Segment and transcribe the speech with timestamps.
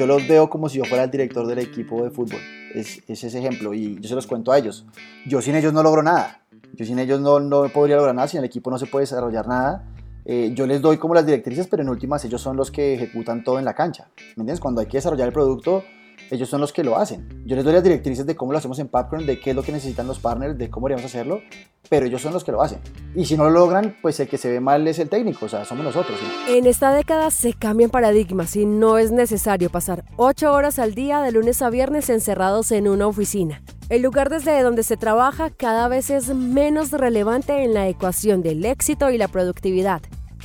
[0.00, 2.40] yo los veo como si yo fuera el director del equipo de fútbol.
[2.74, 4.86] Es, es ese ejemplo y yo se los cuento a ellos.
[5.26, 6.40] Yo sin ellos no logro nada.
[6.72, 9.46] Yo sin ellos no, no podría lograr nada, sin el equipo no se puede desarrollar
[9.46, 9.84] nada.
[10.24, 13.44] Eh, yo les doy como las directrices, pero en últimas ellos son los que ejecutan
[13.44, 14.08] todo en la cancha.
[14.16, 14.60] ¿Me entiendes?
[14.60, 15.84] Cuando hay que desarrollar el producto,
[16.30, 17.42] ellos son los que lo hacen.
[17.46, 19.62] Yo les doy las directrices de cómo lo hacemos en Popcorn, de qué es lo
[19.62, 21.40] que necesitan los partners, de cómo deberíamos hacerlo,
[21.88, 22.80] pero ellos son los que lo hacen.
[23.14, 25.48] Y si no lo logran, pues el que se ve mal es el técnico, o
[25.48, 26.18] sea, somos nosotros.
[26.48, 31.20] En esta década se cambian paradigmas y no es necesario pasar ocho horas al día
[31.20, 33.62] de lunes a viernes encerrados en una oficina.
[33.88, 38.64] El lugar desde donde se trabaja cada vez es menos relevante en la ecuación del
[38.64, 40.00] éxito y la productividad.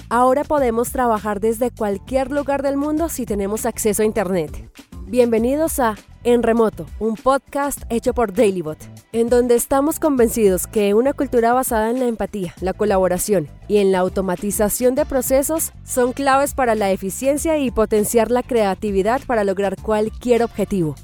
[0.09, 4.69] Ahora podemos trabajar desde cualquier lugar del mundo si tenemos acceso a Internet.
[5.07, 8.79] Bienvenidos a En Remoto, un podcast hecho por Dailybot,
[9.11, 13.91] en donde estamos convencidos que una cultura basada en la empatía, la colaboración y en
[13.91, 19.79] la automatización de procesos son claves para la eficiencia y potenciar la creatividad para lograr
[19.79, 20.95] cualquier objetivo.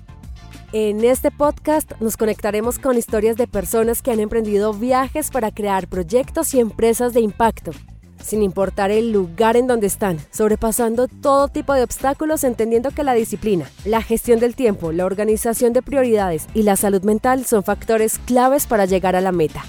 [0.73, 5.87] En este podcast nos conectaremos con historias de personas que han emprendido viajes para crear
[5.87, 7.71] proyectos y empresas de impacto
[8.23, 13.13] sin importar el lugar en donde están, sobrepasando todo tipo de obstáculos, entendiendo que la
[13.13, 18.19] disciplina, la gestión del tiempo, la organización de prioridades y la salud mental son factores
[18.19, 19.63] claves para llegar a la meta.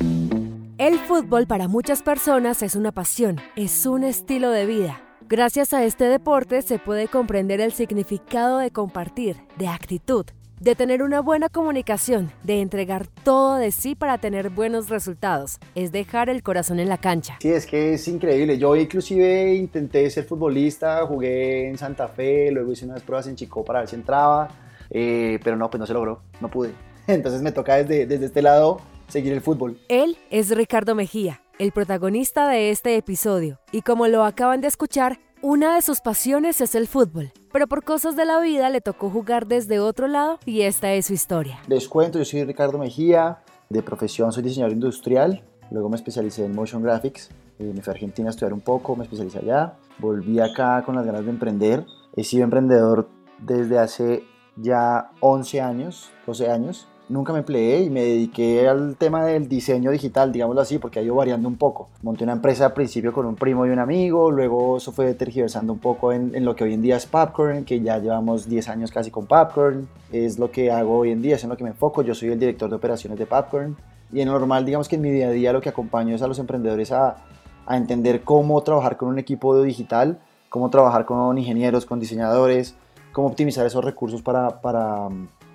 [0.78, 5.00] El fútbol para muchas personas es una pasión, es un estilo de vida.
[5.28, 10.26] Gracias a este deporte se puede comprender el significado de compartir, de actitud,
[10.62, 15.90] de tener una buena comunicación, de entregar todo de sí para tener buenos resultados, es
[15.90, 17.36] dejar el corazón en la cancha.
[17.40, 18.56] Sí, es que es increíble.
[18.58, 23.64] Yo inclusive intenté ser futbolista, jugué en Santa Fe, luego hice unas pruebas en Chico
[23.64, 24.50] para ver si entraba,
[24.90, 26.70] eh, pero no, pues no se logró, no pude.
[27.08, 29.80] Entonces me toca desde, desde este lado seguir el fútbol.
[29.88, 35.18] Él es Ricardo Mejía, el protagonista de este episodio, y como lo acaban de escuchar,
[35.40, 39.10] una de sus pasiones es el fútbol, pero por cosas de la vida le tocó
[39.10, 41.58] jugar desde otro lado y esta es su historia.
[41.68, 46.54] Les cuento, yo soy Ricardo Mejía, de profesión soy diseñador industrial, luego me especialicé en
[46.54, 50.40] motion graphics, eh, me fui a Argentina a estudiar un poco, me especialicé allá, volví
[50.40, 51.84] acá con las ganas de emprender,
[52.16, 54.24] he sido emprendedor desde hace
[54.56, 59.90] ya 11 años, 12 años, nunca me empleé y me dediqué al tema del diseño
[59.90, 61.88] digital, digámoslo así, porque ha ido variando un poco.
[62.02, 65.72] Monté una empresa al principio con un primo y un amigo, luego eso fue tergiversando
[65.72, 68.68] un poco en, en lo que hoy en día es Popcorn, que ya llevamos 10
[68.70, 71.64] años casi con Popcorn, es lo que hago hoy en día, es en lo que
[71.64, 73.76] me enfoco, yo soy el director de operaciones de Popcorn
[74.10, 76.26] y en normal, digamos que en mi día a día lo que acompaño es a
[76.26, 77.18] los emprendedores a,
[77.66, 80.18] a entender cómo trabajar con un equipo digital,
[80.48, 82.74] cómo trabajar con ingenieros, con diseñadores,
[83.12, 85.08] cómo optimizar esos recursos para, para,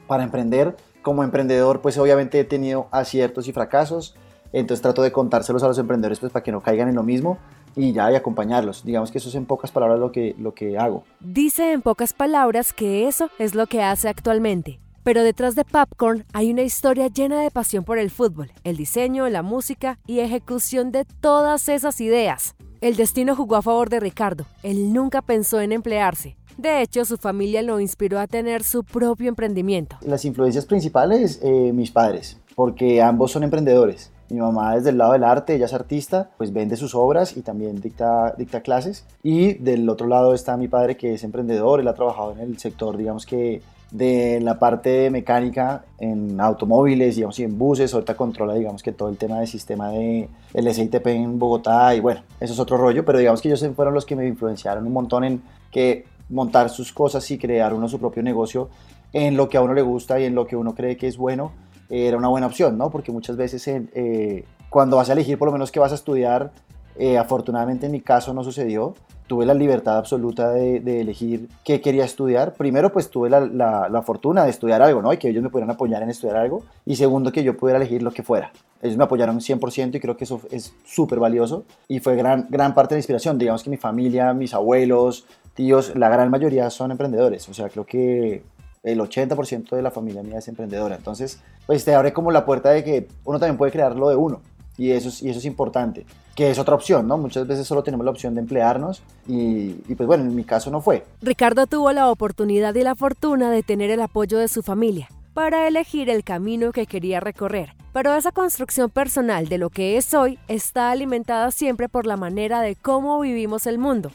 [0.08, 0.76] para emprender
[1.08, 4.14] como emprendedor, pues obviamente he tenido aciertos y fracasos,
[4.52, 7.38] entonces trato de contárselos a los emprendedores pues para que no caigan en lo mismo
[7.78, 8.84] y ya y acompañarlos.
[8.84, 11.06] Digamos que eso es en pocas palabras lo que, lo que hago.
[11.22, 14.82] Dice en pocas palabras que eso es lo que hace actualmente.
[15.06, 19.30] Pero detrás de Popcorn hay una historia llena de pasión por el fútbol, el diseño,
[19.30, 22.58] la música y ejecución de todas esas ideas.
[22.82, 24.46] El destino jugó a favor de Ricardo.
[24.62, 26.36] Él nunca pensó en emplearse.
[26.58, 29.98] De hecho, su familia lo inspiró a tener su propio emprendimiento.
[30.02, 34.12] Las influencias principales, eh, mis padres, porque ambos son emprendedores.
[34.30, 37.44] Mi mamá desde el lado del arte, ella es artista, pues vende sus obras y
[37.44, 39.06] también dicta, dicta clases.
[39.22, 42.58] Y del otro lado está mi padre que es emprendedor, él ha trabajado en el
[42.58, 48.56] sector, digamos que de la parte mecánica en automóviles, digamos, y en buses, ahorita controla,
[48.56, 52.54] digamos, que todo el tema del sistema de el SITP en Bogotá y bueno, eso
[52.54, 55.42] es otro rollo, pero digamos que ellos fueron los que me influenciaron un montón en
[55.72, 58.70] que montar sus cosas y crear uno su propio negocio
[59.14, 61.18] en lo que a uno le gusta y en lo que uno cree que es
[61.18, 61.52] bueno,
[61.90, 62.90] eh, era una buena opción, ¿no?
[62.90, 66.52] Porque muchas veces eh, cuando vas a elegir por lo menos qué vas a estudiar,
[67.00, 68.96] eh, afortunadamente en mi caso no sucedió,
[69.28, 72.54] tuve la libertad absoluta de, elegir qué quería estudiar.
[72.54, 75.12] Primero, pues tuve la, la, fortuna de estudiar algo, ¿no?
[75.12, 76.64] Y que ellos me pudieran apoyar en estudiar algo.
[76.86, 78.52] Y segundo, que yo pudiera elegir lo que fuera.
[78.82, 81.66] Ellos me apoyaron 100% y creo que eso es súper valioso.
[81.88, 83.38] Y fue gran, gran parte de la inspiración.
[83.38, 87.48] Digamos que mi familia, mis abuelos, tíos, la gran mayoría son emprendedores.
[87.50, 88.44] O sea, creo que
[88.84, 90.96] el 80% de la familia mía es emprendedora.
[90.96, 94.16] Entonces, pues te abre como la puerta de que uno también puede crear lo de
[94.16, 94.42] uno.
[94.78, 97.18] Y eso, es, y eso es importante, que es otra opción, ¿no?
[97.18, 100.70] Muchas veces solo tenemos la opción de emplearnos y, y, pues bueno, en mi caso
[100.70, 101.06] no fue.
[101.22, 105.68] Ricardo tuvo la oportunidad y la fortuna de tener el apoyo de su familia para
[105.68, 107.74] elegir el camino que quería recorrer.
[107.94, 112.62] Pero esa construcción personal de lo que es hoy está alimentada siempre por la manera
[112.62, 114.12] de cómo vivimos el mundo.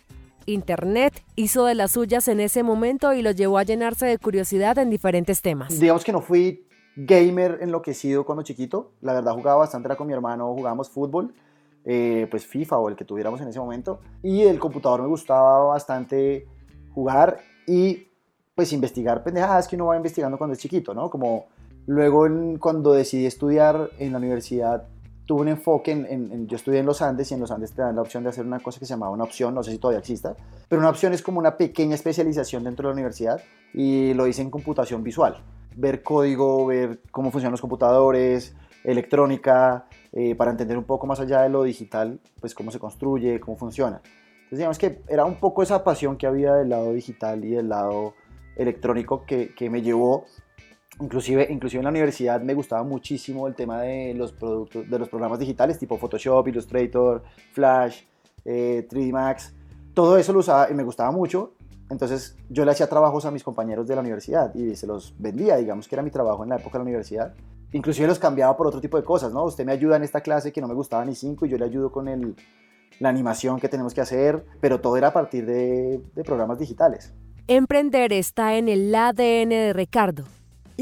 [0.47, 4.79] Internet hizo de las suyas en ese momento y lo llevó a llenarse de curiosidad
[4.79, 5.79] en diferentes temas.
[5.79, 10.13] Digamos que no fui gamer enloquecido cuando chiquito, la verdad jugaba bastante, era con mi
[10.13, 11.35] hermano, jugábamos fútbol,
[11.85, 15.65] eh, pues FIFA o el que tuviéramos en ese momento, y el computador me gustaba
[15.65, 16.47] bastante
[16.95, 18.09] jugar y
[18.55, 21.09] pues investigar pendejadas que uno va investigando cuando es chiquito, ¿no?
[21.09, 21.47] Como
[21.87, 22.27] luego
[22.61, 24.87] cuando decidí estudiar en la universidad
[25.27, 27.97] tuve un enfoque en, yo estudié en los Andes y en los Andes te dan
[27.97, 30.01] la opción de hacer una cosa que se llamaba una opción, no sé si todavía
[30.01, 30.35] exista,
[30.69, 33.41] pero una opción es como una pequeña especialización dentro de la universidad
[33.73, 35.37] y lo hice en computación visual,
[35.77, 38.55] ver código, ver cómo funcionan los computadores,
[38.85, 43.41] electrónica, eh, para entender un poco más allá de lo digital, pues cómo se construye,
[43.41, 44.03] cómo funciona.
[44.05, 47.69] Entonces digamos que era un poco esa pasión que había del lado digital y del
[47.69, 48.15] lado
[48.57, 50.27] electrónico que, que me llevó
[51.03, 55.09] Inclusive, inclusive en la universidad me gustaba muchísimo el tema de los, productos, de los
[55.09, 58.03] programas digitales tipo Photoshop, Illustrator, Flash,
[58.45, 59.53] 3D eh, Max.
[59.95, 61.55] Todo eso lo usaba y me gustaba mucho.
[61.91, 65.57] Entonces yo le hacía trabajos a mis compañeros de la universidad y se los vendía,
[65.57, 67.35] digamos que era mi trabajo en la época de la universidad.
[67.73, 69.43] Inclusive los cambiaba por otro tipo de cosas, ¿no?
[69.43, 71.65] Usted me ayuda en esta clase que no me gustaba ni cinco y yo le
[71.65, 72.37] ayudo con el,
[73.01, 77.13] la animación que tenemos que hacer, pero todo era a partir de, de programas digitales.
[77.49, 80.25] Emprender está en el ADN de Ricardo.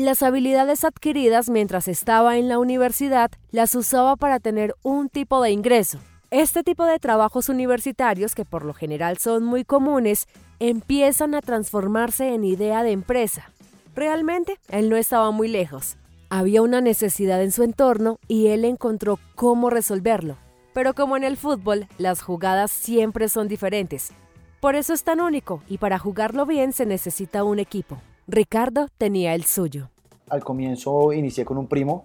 [0.00, 5.50] Las habilidades adquiridas mientras estaba en la universidad las usaba para tener un tipo de
[5.50, 5.98] ingreso.
[6.30, 10.26] Este tipo de trabajos universitarios, que por lo general son muy comunes,
[10.58, 13.50] empiezan a transformarse en idea de empresa.
[13.94, 15.98] Realmente, él no estaba muy lejos.
[16.30, 20.38] Había una necesidad en su entorno y él encontró cómo resolverlo.
[20.72, 24.12] Pero como en el fútbol, las jugadas siempre son diferentes.
[24.60, 28.00] Por eso es tan único y para jugarlo bien se necesita un equipo.
[28.32, 29.90] Ricardo tenía el suyo.
[30.28, 32.04] Al comienzo inicié con un primo,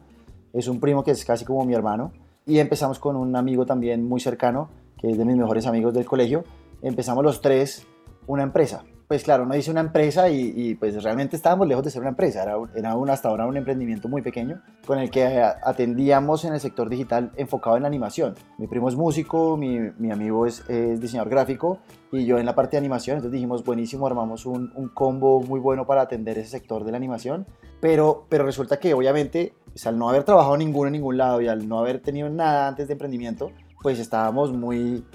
[0.53, 2.13] es un primo que es casi como mi hermano,
[2.47, 6.05] y empezamos con un amigo también muy cercano, que es de mis mejores amigos del
[6.05, 6.43] colegio.
[6.81, 7.85] Empezamos los tres
[8.25, 12.01] una empresa pues claro, no hice una empresa y, pues realmente estábamos lejos de ser
[12.01, 16.43] una empresa, era, era un, hasta ahora un emprendimiento muy pequeño con el que atendíamos
[16.45, 18.33] en el sector digital enfocado en la animación.
[18.57, 21.79] Mi primo es músico, mi, mi amigo es, es, diseñador gráfico
[22.11, 25.59] y yo en la parte de animación, entonces dijimos, buenísimo, armamos un, un, combo muy
[25.59, 27.45] bueno para atender ese sector de la animación,
[27.81, 31.47] pero, pero resulta que obviamente pues, al no haber trabajado ninguno en ningún lado y
[31.47, 35.05] al no haber tenido nada antes de emprendimiento, pues estábamos muy,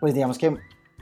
[0.00, 0.56] pues digamos que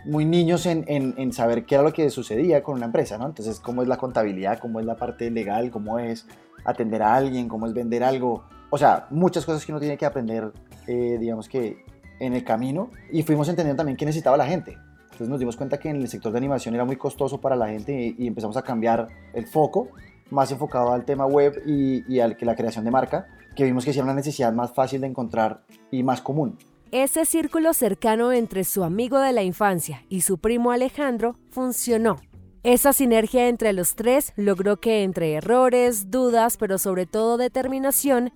[0.04, 3.26] muy niños en, en, saber qué era lo que sucedía con una empresa, ¿no?
[3.26, 6.26] Entonces, cómo es la contabilidad, cómo es la parte legal, cómo es
[6.64, 8.44] atender a alguien, cómo es vender algo.
[8.70, 10.52] O sea, muchas cosas que uno tiene que aprender,
[10.86, 11.84] eh, digamos que
[12.20, 12.90] en el camino.
[13.10, 14.76] Y fuimos entendiendo también qué necesitaba la gente.
[15.04, 17.68] Entonces nos dimos cuenta que en el sector de animación era muy costoso para la
[17.68, 19.88] gente y, empezamos a cambiar el foco,
[20.30, 23.90] más enfocado al tema web y, y que la creación de marca, que vimos que
[23.90, 26.56] era una necesidad más fácil de encontrar y más común.
[26.90, 32.16] Ese círculo cercano entre su amigo de la infancia y su primo Alejandro funcionó.
[32.62, 38.32] Esa sinergia entre los tres logró que entre errores, dudas, pero sobre todo determinación,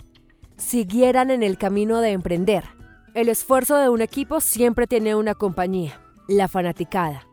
[0.58, 2.64] siguieran en el camino de emprender.
[3.14, 7.26] El esfuerzo de un equipo siempre tiene una compañía, la fanaticada.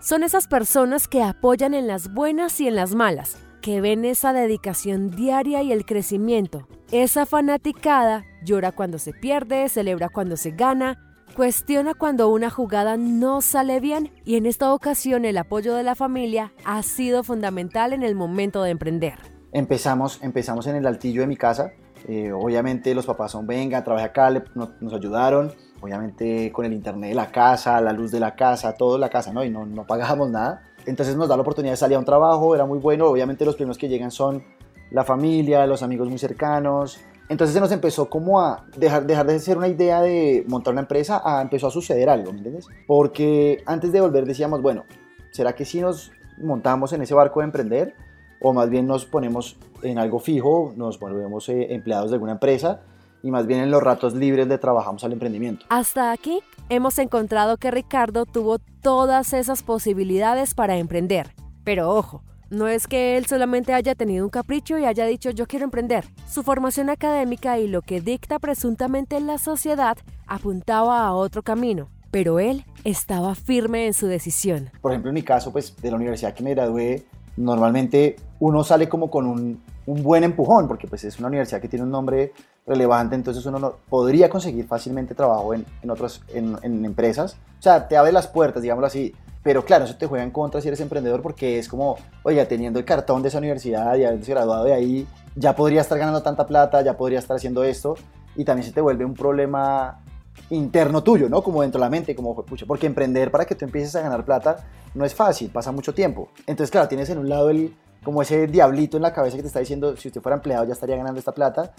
[0.00, 4.32] Son esas personas que apoyan en las buenas y en las malas, que ven esa
[4.32, 6.68] dedicación diaria y el crecimiento.
[6.92, 10.98] Esa fanaticada llora cuando se pierde, celebra cuando se gana,
[11.36, 15.94] cuestiona cuando una jugada no sale bien y en esta ocasión el apoyo de la
[15.94, 19.14] familia ha sido fundamental en el momento de emprender.
[19.52, 21.70] Empezamos, empezamos en el altillo de mi casa.
[22.08, 25.52] Eh, obviamente los papás son, venga, trabaja acá, nos, ayudaron.
[25.80, 29.32] Obviamente con el internet de la casa, la luz de la casa, todo la casa,
[29.32, 29.44] ¿no?
[29.44, 30.62] Y no, no pagábamos nada.
[30.86, 33.06] Entonces nos da la oportunidad de salir a un trabajo, era muy bueno.
[33.06, 34.42] Obviamente los primeros que llegan son
[34.90, 37.00] la familia, los amigos muy cercanos.
[37.28, 40.82] Entonces se nos empezó como a dejar, dejar de ser una idea de montar una
[40.82, 42.66] empresa a empezó a suceder algo, ¿me entiendes?
[42.86, 44.84] Porque antes de volver decíamos, bueno,
[45.30, 47.94] ¿será que si nos montamos en ese barco de emprender?
[48.40, 52.80] O más bien nos ponemos en algo fijo, nos volvemos eh, empleados de alguna empresa
[53.22, 55.66] y más bien en los ratos libres de trabajamos al emprendimiento.
[55.68, 61.34] Hasta aquí hemos encontrado que Ricardo tuvo todas esas posibilidades para emprender.
[61.64, 65.46] Pero ojo, no es que él solamente haya tenido un capricho y haya dicho yo
[65.46, 66.04] quiero emprender.
[66.28, 71.88] Su formación académica y lo que dicta presuntamente en la sociedad apuntaba a otro camino,
[72.10, 74.70] pero él estaba firme en su decisión.
[74.80, 77.04] Por ejemplo, en mi caso, pues de la universidad que me gradué,
[77.36, 81.84] normalmente uno sale como con un, buen empujón, porque pues es una universidad que tiene
[81.84, 82.32] un nombre
[82.64, 87.36] relevante, entonces uno no, podría conseguir fácilmente trabajo en, otras empresas.
[87.58, 89.12] O sea, te abre las puertas, digámoslo así.
[89.42, 92.78] Pero claro, eso te juega en contra si eres emprendedor porque es como, oiga, teniendo
[92.78, 96.46] el cartón de esa universidad y haberse graduado de ahí, ya podría estar ganando tanta
[96.46, 97.96] plata, ya podría estar haciendo esto
[98.36, 100.02] y también se te vuelve un problema
[100.50, 101.42] interno tuyo, ¿no?
[101.42, 104.24] Como dentro de la mente, como, pucha, porque emprender para que tú empieces a ganar
[104.24, 104.56] plata
[104.94, 106.28] no es fácil, pasa mucho tiempo.
[106.46, 109.48] Entonces, claro, tienes en un lado el, como ese diablito en la cabeza que te
[109.48, 111.72] está diciendo, si usted fuera empleado ya estaría ganando esta plata,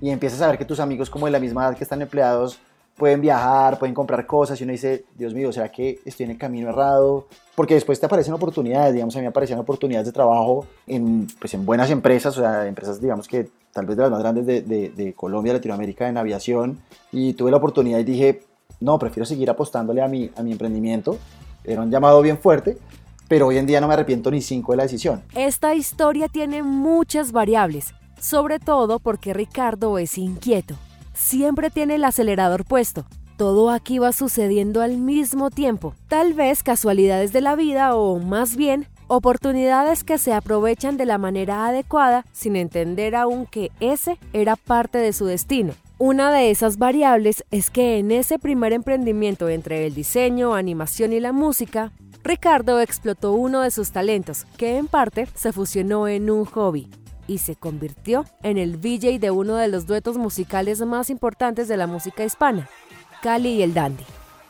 [0.00, 2.58] y empiezas a ver que tus amigos como de la misma edad que están empleados
[2.96, 6.38] pueden viajar, pueden comprar cosas y uno dice, Dios mío, ¿será que estoy en el
[6.38, 7.26] camino errado?
[7.54, 11.54] Porque después te aparecen oportunidades, digamos, a mí me aparecían oportunidades de trabajo en, pues,
[11.54, 14.62] en buenas empresas, o sea, empresas, digamos, que tal vez de las más grandes de,
[14.62, 16.78] de, de Colombia, Latinoamérica, en aviación,
[17.10, 18.42] y tuve la oportunidad y dije,
[18.80, 21.18] no, prefiero seguir apostándole a mi, a mi emprendimiento.
[21.64, 22.76] Era un llamado bien fuerte,
[23.28, 25.22] pero hoy en día no me arrepiento ni cinco de la decisión.
[25.34, 30.74] Esta historia tiene muchas variables, sobre todo porque Ricardo es inquieto.
[31.14, 33.06] Siempre tiene el acelerador puesto.
[33.36, 35.94] Todo aquí va sucediendo al mismo tiempo.
[36.08, 41.18] Tal vez casualidades de la vida o más bien oportunidades que se aprovechan de la
[41.18, 45.74] manera adecuada sin entender aún que ese era parte de su destino.
[45.98, 51.20] Una de esas variables es que en ese primer emprendimiento entre el diseño, animación y
[51.20, 51.92] la música,
[52.24, 56.88] Ricardo explotó uno de sus talentos, que en parte se fusionó en un hobby
[57.26, 61.76] y se convirtió en el VJ de uno de los duetos musicales más importantes de
[61.76, 62.68] la música hispana,
[63.22, 64.04] Cali y el Dandy.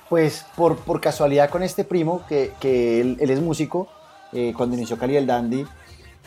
[0.08, 3.88] Pues por, por casualidad con este primo, que, que él, es músico,
[4.32, 5.64] eh, cuando inició Cali y el Dandy,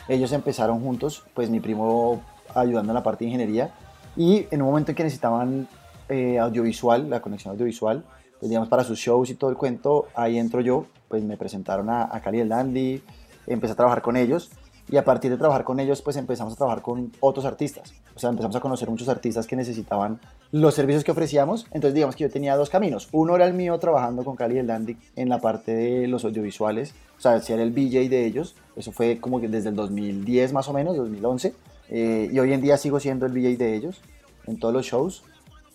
[0.08, 2.22] ellos empezaron juntos, pues mi primo
[2.54, 3.74] ayudando en la parte de ingeniería,
[4.16, 5.68] y en un momento en que necesitaban
[6.08, 8.04] eh, audiovisual, la conexión audiovisual,
[8.40, 11.90] pues digamos para sus shows y todo el cuento, ahí entro yo pues me presentaron
[11.90, 13.02] a, a Cali el Dandy,
[13.46, 14.50] empecé a trabajar con ellos
[14.90, 17.92] y a partir de trabajar con ellos pues empezamos a trabajar con otros artistas.
[18.14, 21.66] O sea, empezamos a conocer muchos artistas que necesitaban los servicios que ofrecíamos.
[21.66, 23.08] Entonces digamos que yo tenía dos caminos.
[23.12, 26.94] Uno era el mío trabajando con Cali el Dandy en la parte de los audiovisuales,
[27.16, 28.56] o sea, si era el BJ de ellos.
[28.76, 31.54] Eso fue como que desde el 2010 más o menos, 2011.
[31.90, 34.00] Eh, y hoy en día sigo siendo el BJ de ellos
[34.46, 35.22] en todos los shows.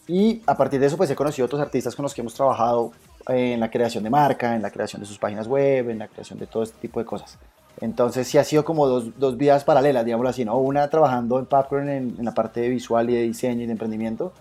[0.08, 2.92] Y a partir de eso pues he conocido otros artistas con los que hemos trabajado
[3.28, 6.40] en la creación de marca, en la creación de sus páginas web, en la creación
[6.40, 7.38] de todo este tipo de cosas.
[7.82, 10.58] Entonces sí ha sido como dos, dos vías paralelas, digámoslo así, ¿no?
[10.58, 14.32] Una trabajando en Popcorn en, la parte de visual y de diseño y de emprendimiento,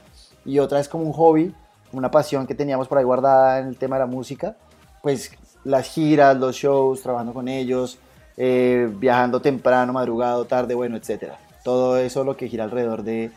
[0.44, 1.54] y otra es como un hobby,
[1.92, 4.56] una pasión que teníamos por ahí guardada en el tema de la música,
[5.02, 5.32] pues
[5.64, 7.98] las giras, los shows, trabajando con ellos,
[8.36, 11.38] eh, viajando temprano, madrugado, tarde, bueno, etcétera.
[11.64, 13.30] Todo eso lo que gira alrededor de,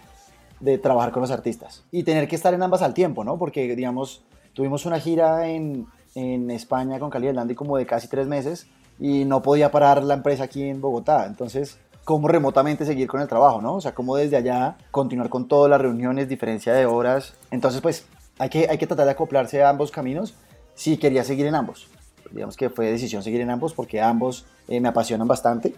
[0.59, 1.83] de trabajar con los artistas.
[1.91, 3.37] Y tener que estar en ambas al tiempo, ¿no?
[3.37, 4.23] Porque, digamos,
[4.55, 5.85] Tuvimos una gira en,
[6.15, 8.67] en España con Cali Dandy como de casi tres meses
[8.99, 11.25] y no podía parar la empresa aquí en Bogotá.
[11.25, 13.75] Entonces, ¿cómo remotamente seguir con el trabajo, no?
[13.75, 17.33] O sea, cómo desde allá continuar con todas las reuniones, diferencia de horas.
[17.51, 18.05] Entonces, pues,
[18.39, 20.33] hay que, hay que tratar de acoplarse a ambos caminos
[20.73, 21.87] si quería seguir en ambos.
[22.31, 25.75] Digamos que fue decisión seguir en ambos porque ambos eh, me apasionan bastante,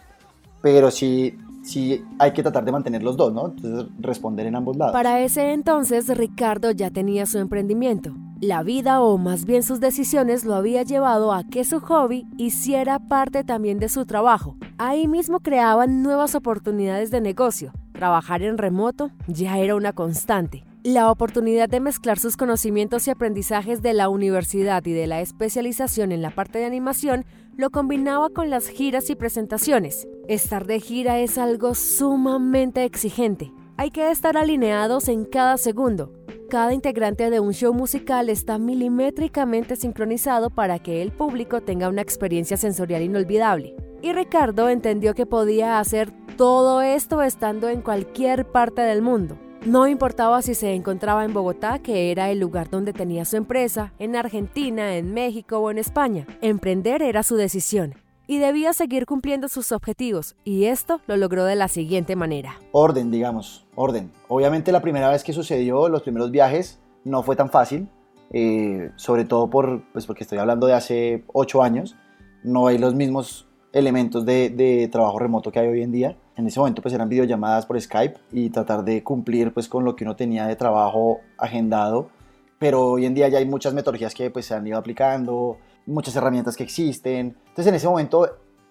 [0.62, 3.47] pero sí sí hay que tratar de mantener los dos, ¿no?
[3.47, 4.93] Entonces responder en ambos lados.
[4.93, 8.13] Para ese entonces Ricardo ya tenía su emprendimiento.
[8.39, 13.00] La vida o más bien sus decisiones lo había llevado a que su hobby hiciera
[13.00, 14.58] parte también de su trabajo.
[14.77, 17.74] Ahí mismo creaban nuevas oportunidades de negocio.
[17.94, 20.63] Trabajar en remoto ya era una constante.
[20.84, 26.12] La oportunidad de mezclar sus conocimientos y aprendizajes de la universidad y de la especialización
[26.12, 27.25] en la parte de animación
[27.56, 30.08] lo combinaba con las giras y presentaciones.
[30.27, 33.51] Estar de gira es algo sumamente exigente.
[33.77, 36.13] Hay que estar alineados en cada segundo.
[36.50, 42.01] Cada integrante de un show musical está milimétricamente sincronizado para que el público tenga una
[42.01, 43.75] experiencia sensorial inolvidable.
[44.01, 49.38] Y Ricardo entendió que podía hacer todo esto estando en cualquier parte del mundo.
[49.66, 53.92] No importaba si se encontraba en Bogotá, que era el lugar donde tenía su empresa,
[54.00, 56.25] en Argentina, en México o en España.
[56.39, 61.56] Emprender era su decisión y debía seguir cumpliendo sus objetivos, y esto lo logró de
[61.56, 62.60] la siguiente manera.
[62.72, 64.12] Orden, digamos, orden.
[64.27, 67.88] Obviamente la primera vez que sucedió, los primeros viajes, no fue tan fácil,
[68.34, 71.96] eh, sobre todo por, pues porque estoy hablando de hace ocho años,
[72.43, 76.17] no hay los mismos elementos de, trabajo remoto que hay hoy en día.
[76.36, 79.96] En ese momento pues eran videollamadas por Skype y tratar de cumplir pues con lo
[79.96, 82.10] que uno tenía de trabajo agendado,
[82.57, 86.15] pero hoy en día ya hay muchas metodologías que pues se han ido aplicando, muchas
[86.15, 87.38] herramientas que existen.
[87.50, 88.27] Entonces en ese momento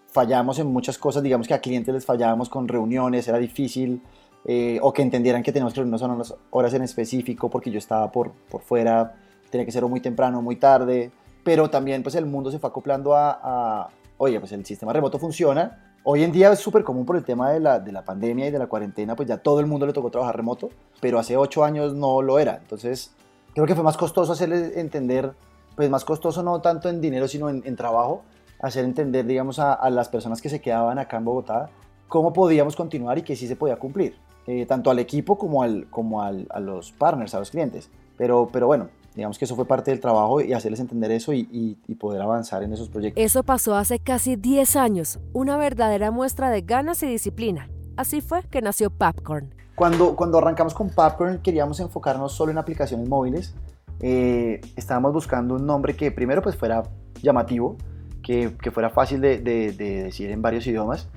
[0.08, 4.02] fallamos en muchas cosas, digamos que a clientes les fallábamos con reuniones, era difícil,
[4.46, 7.78] eh, o que entendieran que teníamos que reunirnos a unas horas en específico porque yo
[7.78, 9.16] estaba por, por fuera,
[9.50, 11.10] tenía que ser muy temprano, muy tarde,
[11.42, 13.88] pero también pues el mundo se fue acoplando a, a
[14.18, 15.94] oye, pues el sistema remoto funciona.
[16.04, 18.50] Hoy en día es súper común por el tema de la, de la pandemia y
[18.52, 21.64] de la cuarentena, pues ya todo el mundo le tocó trabajar remoto, pero hace ocho
[21.64, 22.58] años no lo era.
[22.62, 23.12] Entonces,
[23.54, 25.32] creo que fue más costoso hacerles entender,
[25.74, 28.22] pues más costoso no tanto en dinero, sino en, en trabajo,
[28.60, 31.70] hacer entender, digamos, a, a, las personas que se quedaban acá en Bogotá,
[32.06, 35.86] cómo podíamos continuar y que sí se podía cumplir, eh, tanto al equipo como, al,
[35.90, 37.90] como al, a los partners, a los clientes.
[38.16, 41.40] Pero, pero bueno, digamos que eso fue parte del trabajo y hacerles entender eso y,
[41.50, 43.22] y, y, poder avanzar en esos proyectos.
[43.22, 47.68] Eso pasó hace casi 10 años, una verdadera muestra de ganas y disciplina.
[47.96, 49.54] Así fue que nació Popcorn.
[49.74, 53.54] Cuando, cuando arrancamos con Popcorn queríamos enfocarnos solo en aplicaciones móviles,
[54.00, 56.82] eh, estábamos buscando un nombre que primero pues fuera
[57.22, 57.76] llamativo,
[58.22, 61.08] que, que fuera fácil de, de, de, decir en varios idiomas,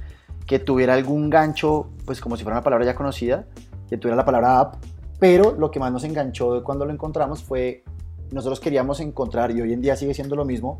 [0.50, 3.46] que tuviera algún gancho, pues como si fuera una palabra ya conocida,
[3.88, 4.84] que tuviera la palabra app,
[5.20, 7.84] pero lo que más nos enganchó cuando lo encontramos fue,
[8.32, 10.80] nosotros queríamos encontrar, y hoy en día sigue siendo lo mismo,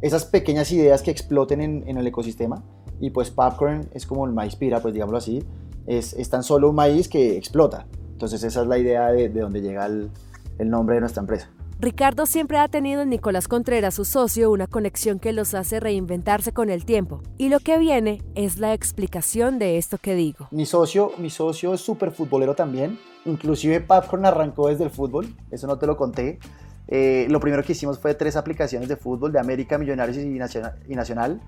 [0.00, 2.64] esas pequeñas ideas que exploten en, el ecosistema,
[2.98, 5.44] y pues Popcorn es como el maíz pira, pues digámoslo así,
[5.86, 7.86] es, es tan solo un maíz que explota.
[8.10, 10.10] Entonces esa es la idea de, de donde llega el
[10.58, 11.48] nombre de nuestra empresa.
[11.78, 16.52] Ricardo siempre ha tenido en Nicolás Contreras, su socio, una conexión que los hace reinventarse
[16.52, 17.20] con el tiempo.
[17.36, 20.48] Y lo que viene es la explicación de esto que digo.
[20.52, 22.98] Mi socio, mi socio es súper futbolero también.
[23.26, 26.38] Inclusive Popcorn arrancó desde el fútbol, eso no te lo conté.
[26.88, 31.42] Eh, lo primero que hicimos fue tres aplicaciones de fútbol de América, Millonarios y Nacional,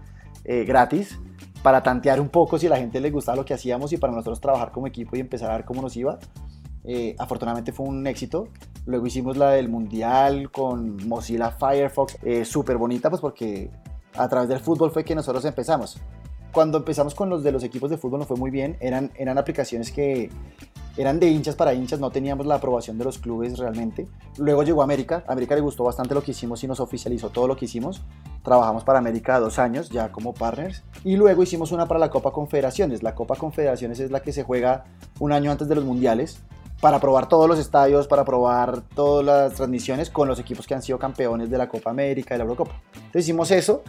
[0.45, 1.19] eh, gratis
[1.63, 4.13] para tantear un poco si a la gente le gustaba lo que hacíamos y para
[4.13, 6.19] nosotros trabajar como equipo y empezar a ver cómo nos iba.
[6.91, 8.49] Eh, afortunadamente fue un éxito.
[8.87, 13.71] Luego hicimos la del Mundial con Mozilla Firefox, eh, súper bonita pues porque
[14.15, 16.01] a través del fútbol fue que nosotros empezamos.
[16.51, 19.37] Cuando empezamos con los de los equipos de fútbol nos fue muy bien, eran, eran
[19.37, 20.31] aplicaciones que
[20.97, 24.09] eran de hinchas para hinchas, no teníamos la aprobación de los clubes realmente.
[24.39, 27.47] Luego llegó América, a América le gustó bastante lo que hicimos y nos oficializó todo
[27.47, 28.01] lo que hicimos.
[28.43, 30.83] Trabajamos para América dos años ya como partners.
[31.05, 33.03] Y luego hicimos una para la Copa Confederaciones.
[33.03, 34.87] La Copa Confederaciones es la que se juega
[35.21, 36.43] un año antes de los mundiales
[36.81, 40.83] para probar todos los estadios, para probar todas las transmisiones con los equipos que han
[40.83, 42.81] sido campeones de la Copa América, de la Eurocopa.
[42.95, 43.83] Entonces hicimos eso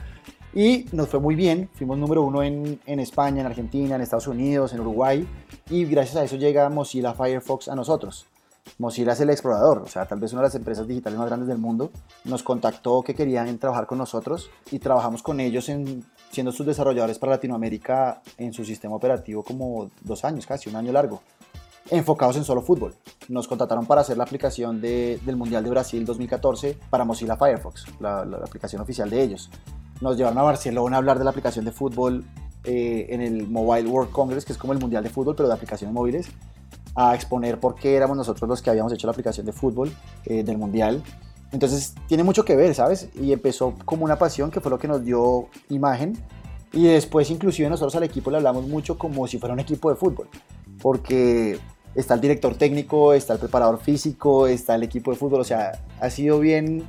[0.54, 1.70] y nos fue muy bien.
[1.74, 5.28] Fuimos número uno en, en, España, en Argentina, en Estados Unidos, en Uruguay
[5.70, 8.26] y gracias a eso llega Mozilla Firefox a nosotros.
[8.78, 11.48] Mozilla es el explorador, o sea, tal vez una de las empresas digitales más grandes
[11.48, 11.92] del mundo.
[12.24, 17.20] Nos contactó que querían trabajar con nosotros y trabajamos con ellos en, siendo sus desarrolladores
[17.20, 21.22] para Latinoamérica en su sistema operativo como dos años, casi un año largo
[21.90, 22.96] enfocados en solo fútbol.
[23.28, 27.86] Nos contrataron para hacer la aplicación de, del Mundial de Brasil 2014 para Mozilla Firefox,
[28.00, 29.50] la, la, aplicación oficial de ellos.
[30.02, 32.24] Nos llevaron a Barcelona a hablar de la aplicación de fútbol
[32.66, 35.56] eh, en el Mobile World Congress, que es como el Mundial de Fútbol, pero de
[35.56, 36.30] aplicaciones móviles,
[36.94, 39.92] a exponer por qué éramos nosotros los que habíamos hecho la aplicación de fútbol
[40.26, 41.02] eh, del Mundial.
[41.54, 43.10] Entonces tiene mucho que ver, ¿sabes?
[43.16, 46.18] Y empezó como una pasión que fue lo que nos dio imagen.
[46.74, 49.96] Y después inclusive nosotros al equipo le hablamos mucho como si fuera un equipo de
[49.96, 50.28] fútbol.
[50.82, 51.60] Porque
[52.00, 55.80] está el director técnico, está el preparador físico, está el equipo de fútbol, o sea,
[56.00, 56.88] ha sido bien,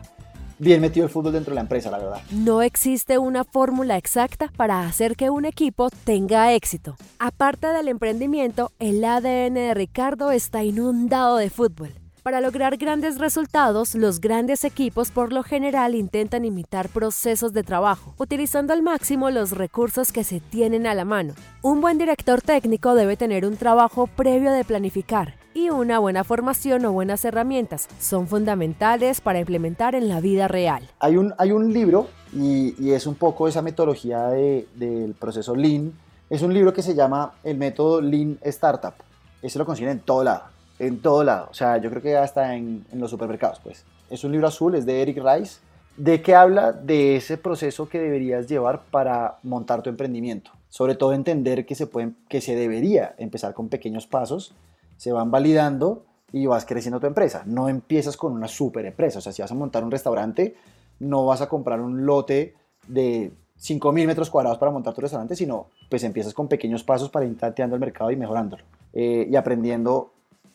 [0.59, 2.21] bien metido el fútbol dentro de la empresa, la verdad.
[2.31, 6.97] No existe una fórmula exacta para hacer que un equipo tenga éxito.
[7.19, 12.00] Aparte del emprendimiento, el ADN de Ricardo está inundado de fútbol.
[12.23, 18.15] Para lograr grandes resultados, los grandes equipos por lo general intentan imitar procesos de trabajo,
[18.19, 21.33] utilizando al máximo los recursos que se tienen a la mano.
[21.63, 26.85] Un buen director técnico debe tener un trabajo previo de planificar y una buena formación
[26.85, 30.91] o buenas herramientas son fundamentales para implementar en la vida real.
[30.99, 35.95] Hay un, hay un libro y, es un poco esa metodología de, del proceso Lean.
[36.29, 38.95] Es un libro que se llama el método Lean Startup.
[39.41, 41.49] Ese lo consiguen en todo lado en todo lado.
[41.51, 43.85] O sea, yo creo que hasta en, en, los supermercados, pues.
[44.09, 45.61] Es un libro azul, es de Eric Rice,
[45.97, 50.51] de que habla de ese proceso que deberías llevar para montar tu emprendimiento.
[50.71, 54.55] Sobre todo entender que se, pueden, que se debería empezar con pequeños pasos,
[54.97, 57.43] se van validando y vas creciendo tu empresa.
[57.45, 59.19] No empiezas con una super empresa.
[59.19, 60.57] O sea, si vas a montar un restaurante,
[60.99, 62.55] no vas a comprar un lote
[62.89, 67.27] de 5.000 metros cuadrados para montar tu restaurante, sino pues empiezas con pequeños pasos para
[67.27, 68.65] ir tanteando el mercado y mejorándolo.
[68.95, 70.13] Eh, y aprendiendo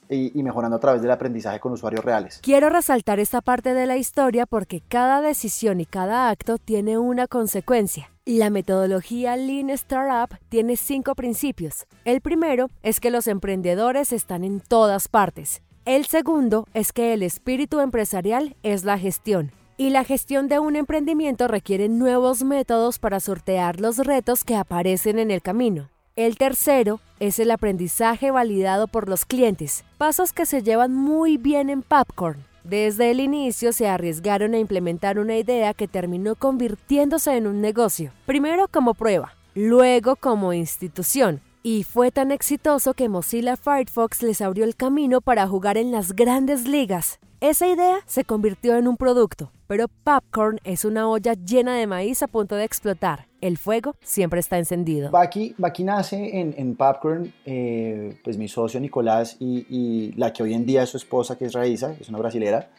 [0.09, 2.39] y, mejorando a través del aprendizaje con usuarios reales.
[2.41, 7.27] Quiero resaltar esta parte de la historia porque cada decisión y cada acto tiene una
[7.27, 8.11] consecuencia.
[8.25, 11.85] La metodología Lean Startup tiene cinco principios.
[12.05, 15.61] El primero es que los emprendedores están en todas partes.
[15.85, 19.51] El segundo es que el espíritu empresarial es la gestión.
[19.77, 25.19] Y la gestión de un emprendimiento requiere nuevos métodos para sortear los retos que aparecen
[25.19, 25.89] en el camino.
[26.15, 31.69] El tercero es el aprendizaje validado por los clientes, pasos que se llevan muy bien
[31.69, 32.45] en Popcorn.
[32.63, 38.13] Desde el inicio se arriesgaron a implementar una idea que terminó convirtiéndose en un negocio,
[38.25, 44.65] primero como prueba, luego como institución, y fue tan exitoso que Mozilla Firefox les abrió
[44.65, 47.19] el camino para jugar en las grandes ligas.
[47.41, 52.21] Esa idea se convirtió en un producto, pero Popcorn es una olla llena de maíz
[52.21, 53.25] a punto de explotar.
[53.41, 55.09] El fuego siempre está encendido.
[55.09, 60.43] Baki, Baki nace en, en Popcorn, eh, pues mi socio Nicolás y, y, la que
[60.43, 62.69] hoy en día es su esposa, que es Raíza, que es una brasilera.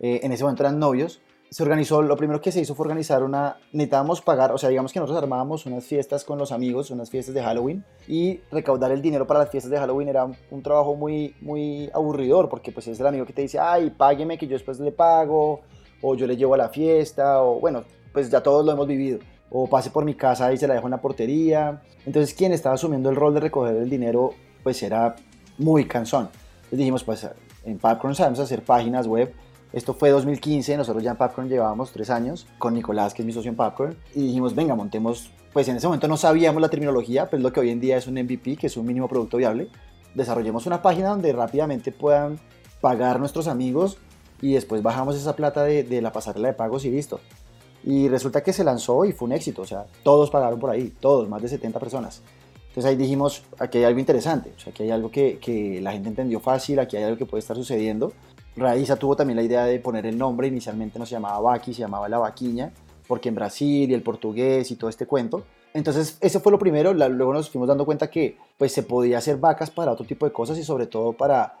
[0.00, 3.22] Eh, en ese momento eran novios se organizó, lo primero que se hizo fue organizar
[3.22, 7.10] una, necesitábamos pagar, o sea, digamos que nosotros armábamos unas fiestas con los amigos, unas
[7.10, 10.96] fiestas de Halloween, y recaudar el dinero para las fiestas de Halloween era un, trabajo
[10.96, 14.54] muy, muy aburridor, porque pues es el amigo que te dice, ay, págueme que yo
[14.54, 15.60] después le pago,
[16.02, 19.20] o yo le llevo a la fiesta, o bueno, pues ya todos lo hemos vivido,
[19.50, 21.82] o pase por mi casa y se la dejo en la portería.
[22.04, 25.14] Entonces, quien estaba asumiendo el rol de recoger el dinero, pues era
[25.58, 26.28] muy cansón.
[26.56, 27.28] Entonces dijimos, pues
[27.64, 29.32] en Popcorn sabemos hacer páginas web,
[29.74, 33.32] esto fue 2015, nosotros ya en Popcorn llevábamos tres años con Nicolás, que es mi
[33.32, 37.28] socio en Popcorn, y dijimos, venga, montemos, pues en ese momento no sabíamos la terminología,
[37.28, 39.68] pues lo que hoy en día es un MVP, que es un mínimo producto viable,
[40.14, 42.38] desarrollemos una página donde rápidamente puedan
[42.80, 43.98] pagar nuestros amigos
[44.40, 47.18] y después bajamos esa plata de, la pasarela de pagos y listo.
[47.82, 50.94] Y resulta que se lanzó y fue un éxito, o sea, todos pagaron por ahí,
[51.00, 52.22] todos, más de 70 personas.
[52.68, 56.10] Entonces ahí dijimos, aquí hay algo interesante, o sea, aquí hay algo que, la gente
[56.10, 58.12] entendió fácil, aquí hay algo que puede estar sucediendo
[58.56, 61.80] Raiza tuvo también la idea de poner el nombre, inicialmente no se llamaba Baki, se
[61.80, 62.72] llamaba La Vaquiña,
[63.08, 65.44] porque en Brasil y el portugués y todo este cuento.
[65.72, 69.38] Entonces, ese fue lo primero, luego nos fuimos dando cuenta que pues se podía hacer
[69.38, 71.54] vacas para otro tipo de cosas y sobre todo para,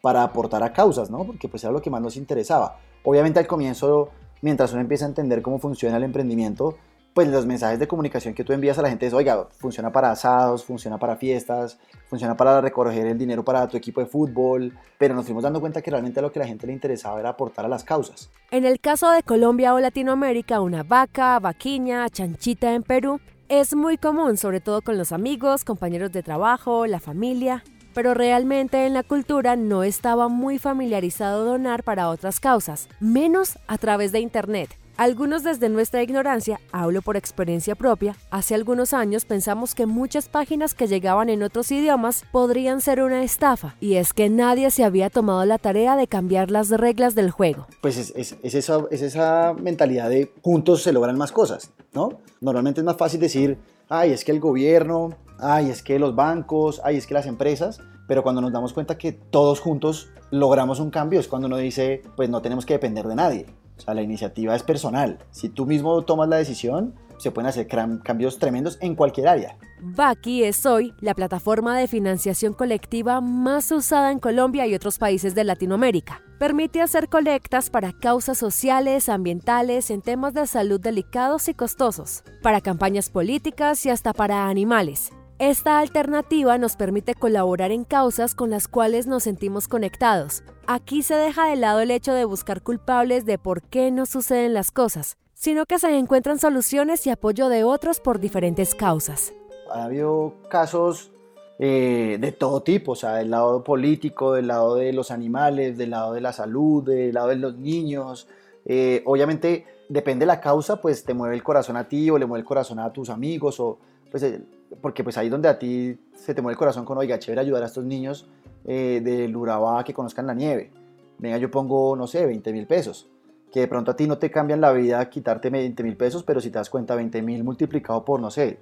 [0.00, 1.24] para aportar a causas, ¿no?
[1.24, 2.78] Porque pues era lo que más nos interesaba.
[3.02, 6.76] Obviamente al comienzo, mientras uno empieza a entender cómo funciona el emprendimiento,
[7.16, 10.10] pues los mensajes de comunicación que tú envías a la gente es, oiga, funciona para
[10.10, 11.78] asados, funciona para fiestas,
[12.10, 15.80] funciona para recoger el dinero para tu equipo de fútbol, pero nos fuimos dando cuenta
[15.80, 18.28] que realmente lo que a la gente le interesaba era aportar a las causas.
[18.50, 23.96] En el caso de Colombia o Latinoamérica, una vaca, vaquiña, chanchita en Perú es muy
[23.96, 29.02] común, sobre todo con los amigos, compañeros de trabajo, la familia, pero realmente en la
[29.02, 35.42] cultura no estaba muy familiarizado donar para otras causas, menos a través de Internet algunos
[35.42, 40.86] desde nuestra ignorancia, hablo por experiencia propia, hace algunos años pensamos que muchas páginas que
[40.86, 45.44] llegaban en otros idiomas podrían ser una estafa, y es que nadie se había tomado
[45.44, 47.66] la tarea de cambiar las reglas del juego.
[47.82, 52.20] Pues es, es, esa, es esa mentalidad de juntos se logran más cosas, ¿no?
[52.40, 56.80] Normalmente es más fácil decir, ay, es que el gobierno, ay, es que los bancos,
[56.84, 60.90] ay, es que las empresas, pero cuando nos damos cuenta que todos juntos logramos un
[60.90, 63.46] cambio es cuando uno dice, pues no tenemos que depender de nadie.
[63.86, 65.18] La iniciativa es personal.
[65.30, 69.56] Si tú mismo tomas la decisión, se pueden hacer cambios tremendos en cualquier área.
[69.80, 75.34] Baki es hoy la plataforma de financiación colectiva más usada en Colombia y otros países
[75.34, 76.22] de Latinoamérica.
[76.38, 82.60] Permite hacer colectas para causas sociales, ambientales, en temas de salud delicados y costosos, para
[82.60, 85.12] campañas políticas y hasta para animales.
[85.38, 90.42] Esta alternativa nos permite colaborar en causas con las cuales nos sentimos conectados.
[90.66, 94.54] Aquí se deja de lado el hecho de buscar culpables de por qué no suceden
[94.54, 99.34] las cosas, sino que se encuentran soluciones y apoyo de otros por diferentes causas.
[99.74, 101.12] Ha habido casos
[101.58, 105.90] eh, de todo tipo, o sea, del lado político, del lado de los animales, del
[105.90, 108.26] lado de la salud, del lado de los niños.
[108.64, 112.24] Eh, obviamente, depende de la causa, pues te mueve el corazón a ti o le
[112.24, 113.76] mueve el corazón a tus amigos o
[114.18, 114.40] pues eh,
[114.80, 117.62] porque pues ahí donde a ti se te mueve el corazón con, oiga, chévere ayudar
[117.62, 118.26] a estos niños
[118.64, 120.70] eh, del Urabá que conozcan la nieve.
[121.18, 123.10] Venga, yo pongo, no sé, 20 mil pesos.
[123.52, 126.40] Que de pronto a ti no te cambian la vida quitarte 20 mil pesos, pero
[126.40, 128.58] si te das cuenta, 20 mil multiplicado por, no sé,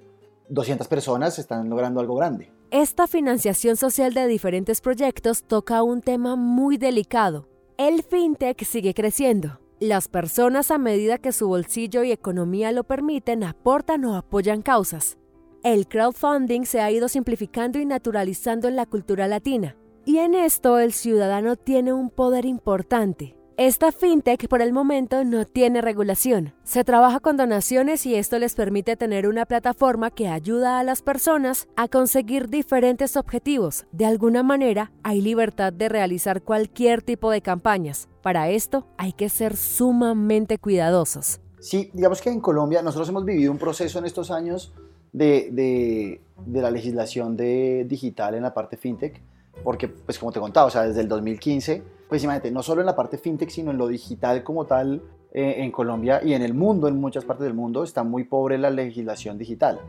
[0.49, 2.51] 200 personas están logrando algo grande.
[2.69, 7.47] Esta financiación social de diferentes proyectos toca un tema muy delicado.
[7.77, 9.59] El fintech sigue creciendo.
[9.79, 15.17] Las personas a medida que su bolsillo y economía lo permiten aportan o apoyan causas.
[15.65, 19.75] El crowdfunding se ha ido simplificando y naturalizando en la cultura latina,
[20.05, 23.35] y en esto el ciudadano tiene un poder importante.
[23.57, 26.53] Esta fintech por el momento no tiene regulación.
[26.63, 31.01] Se trabaja con donaciones y esto les permite tener una plataforma que ayuda a las
[31.01, 33.87] personas a conseguir diferentes objetivos.
[33.91, 38.07] De alguna manera hay libertad de realizar cualquier tipo de campañas.
[38.21, 41.39] Para esto hay que ser sumamente cuidadosos.
[41.59, 44.71] Sí, digamos que en Colombia nosotros hemos vivido un proceso en estos años
[45.15, 49.21] de, la legislación de digital en la parte fintech,
[49.63, 52.87] porque pues como te contaba, o sea, desde el 2015, pues imagínate, no solo en
[52.87, 55.01] la parte fintech, sino en lo digital como tal,
[55.37, 58.57] eh, en Colombia y en el mundo, en muchas partes del mundo, está muy pobre
[58.57, 59.79] la legislación digital.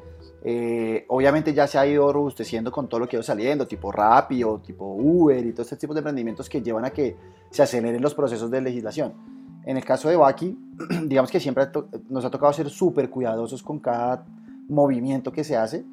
[0.42, 3.92] Eh, obviamente ya se ha ido robusteciendo con todo lo que ha ido saliendo, tipo
[3.92, 7.16] Rappi tipo Uber y todo este tipo de emprendimientos que llevan a que
[7.50, 9.14] se aceleren los procesos de legislación.
[9.64, 10.58] En el caso de Baki,
[11.06, 11.68] digamos que siempre
[12.08, 14.24] nos ha tocado ser súper cuidadosos con cada
[14.68, 15.85] movimiento que se hace,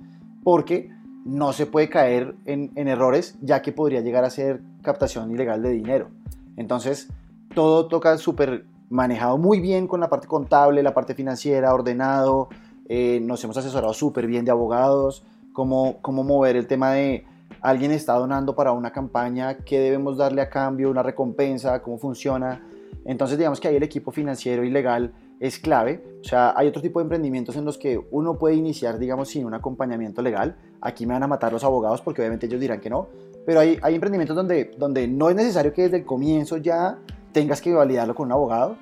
[0.44, 0.90] porque
[1.26, 5.70] no se puede caer en, errores, ya que podría llegar a ser captación ilegal de
[5.70, 6.10] dinero.
[6.58, 7.10] Entonces,
[7.54, 12.50] todo toca súper manejado muy bien con la parte contable, la parte financiera, ordenado.
[12.90, 17.26] Eh, nos hemos asesorado súper bien de abogados, cómo, cómo mover el tema de
[17.62, 22.62] alguien está donando para una campaña, qué debemos darle a cambio, una recompensa, cómo funciona.
[23.06, 26.02] Entonces digamos que ahí el equipo financiero y legal es clave.
[26.22, 29.46] O sea, hay otro tipo de emprendimientos en los que uno puede iniciar, digamos, sin
[29.46, 30.56] un acompañamiento legal.
[30.80, 33.10] Aquí me van a matar los abogados porque obviamente ellos dirán que no.
[33.46, 36.98] Pero hay, hay emprendimientos donde, donde no es necesario que desde el comienzo ya
[37.34, 38.78] tengas que validarlo con un abogado.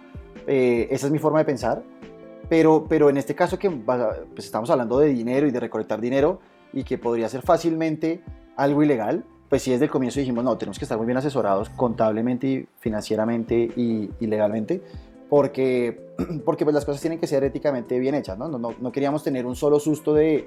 [0.46, 1.82] Eh, esa es mi forma de pensar.
[2.48, 6.42] Pero, pero en este caso que pues estamos hablando de dinero y de recolectar dinero
[6.74, 8.22] y que podría ser fácilmente
[8.56, 11.70] algo ilegal, pues sí desde el comienzo dijimos, no, tenemos que estar muy bien asesorados
[11.72, 14.84] contablemente financieramente y, y legalmente
[15.32, 16.10] porque,
[16.46, 18.50] porque pues las cosas tienen que ser éticamente bien hechas, ¿no?
[18.50, 20.46] No, no, no queríamos tener un solo susto de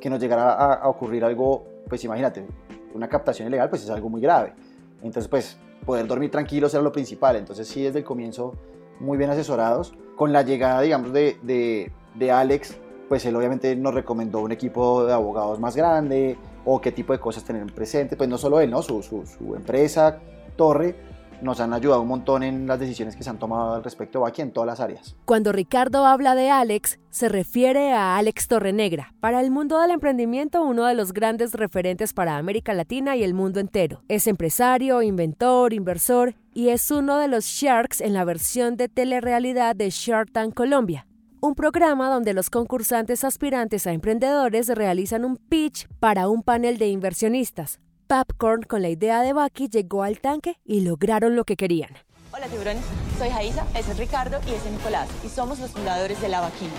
[0.00, 2.46] que nos llegara a, a, ocurrir algo, pues imagínate,
[2.94, 4.54] una captación ilegal, pues es algo muy grave.
[5.02, 7.36] Entonces, pues poder dormir tranquilos era lo principal.
[7.36, 8.54] Entonces, sí, desde el comienzo,
[9.00, 9.92] muy bien asesorados.
[10.16, 12.78] Con la llegada, digamos, de, de, de Alex,
[13.10, 17.18] pues él obviamente nos recomendó un equipo de abogados más grande o qué tipo de
[17.18, 18.16] cosas tener presente.
[18.16, 18.80] Pues no solo él, ¿no?
[18.80, 20.20] Su, su, su empresa,
[20.56, 20.96] Torre,
[21.42, 24.42] nos han ayudado un montón en las decisiones que se han tomado al respecto aquí
[24.42, 25.16] en todas las áreas.
[25.24, 30.62] Cuando Ricardo habla de Alex, se refiere a Alex Torrenegra, para el mundo del emprendimiento
[30.62, 34.02] uno de los grandes referentes para América Latina y el mundo entero.
[34.08, 39.76] Es empresario, inventor, inversor y es uno de los Sharks en la versión de telerrealidad
[39.76, 41.06] de Shark Tank Colombia
[41.44, 46.86] un programa donde los concursantes aspirantes a emprendedores realizan un pitch para un panel de
[46.86, 47.80] inversionistas,
[48.12, 51.94] Popcorn con la idea de Bucky llegó al tanque y lograron lo que querían.
[52.30, 52.84] Hola tiburones,
[53.16, 56.42] soy Jaisa, ese es Ricardo y ese es Nicolás y somos los fundadores de La
[56.42, 56.74] Vaquina.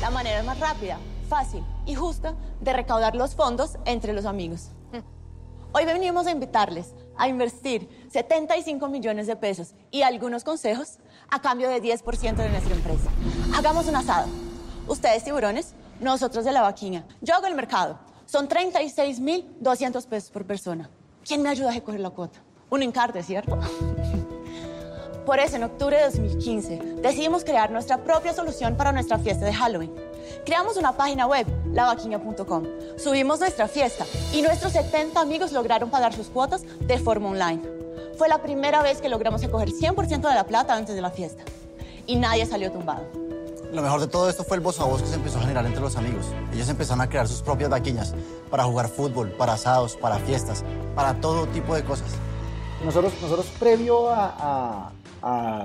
[0.00, 0.96] La manera más rápida,
[1.28, 4.70] fácil y justa de recaudar los fondos entre los amigos.
[5.74, 11.68] Hoy venimos a invitarles a invertir 75 millones de pesos y algunos consejos a cambio
[11.68, 13.10] de 10% de nuestra empresa.
[13.54, 14.26] Hagamos un asado.
[14.88, 17.04] Ustedes tiburones, nosotros de La Vaquina.
[17.20, 17.98] Yo hago el mercado
[18.32, 20.88] son 36.200 pesos por persona.
[21.22, 22.38] ¿Quién me ayuda a recoger la cuota?
[22.70, 23.58] Un encarte, ¿cierto?
[25.26, 29.52] Por eso, en octubre de 2015, decidimos crear nuestra propia solución para nuestra fiesta de
[29.52, 29.92] Halloween.
[30.46, 32.64] Creamos una página web, lavaquina.com.
[32.96, 37.60] Subimos nuestra fiesta y nuestros 70 amigos lograron pagar sus cuotas de forma online.
[38.16, 41.44] Fue la primera vez que logramos recoger 100% de la plata antes de la fiesta.
[42.06, 43.31] Y nadie salió tumbado.
[43.72, 45.64] Lo mejor de todo esto fue el voz a voz que se empezó a generar
[45.64, 46.26] entre los amigos.
[46.52, 48.14] Ellos empezaron a crear sus propias vaquiñas
[48.50, 50.62] para jugar fútbol, para asados, para fiestas,
[50.94, 52.08] para todo tipo de cosas.
[52.84, 54.90] Nosotros, nosotros previo a,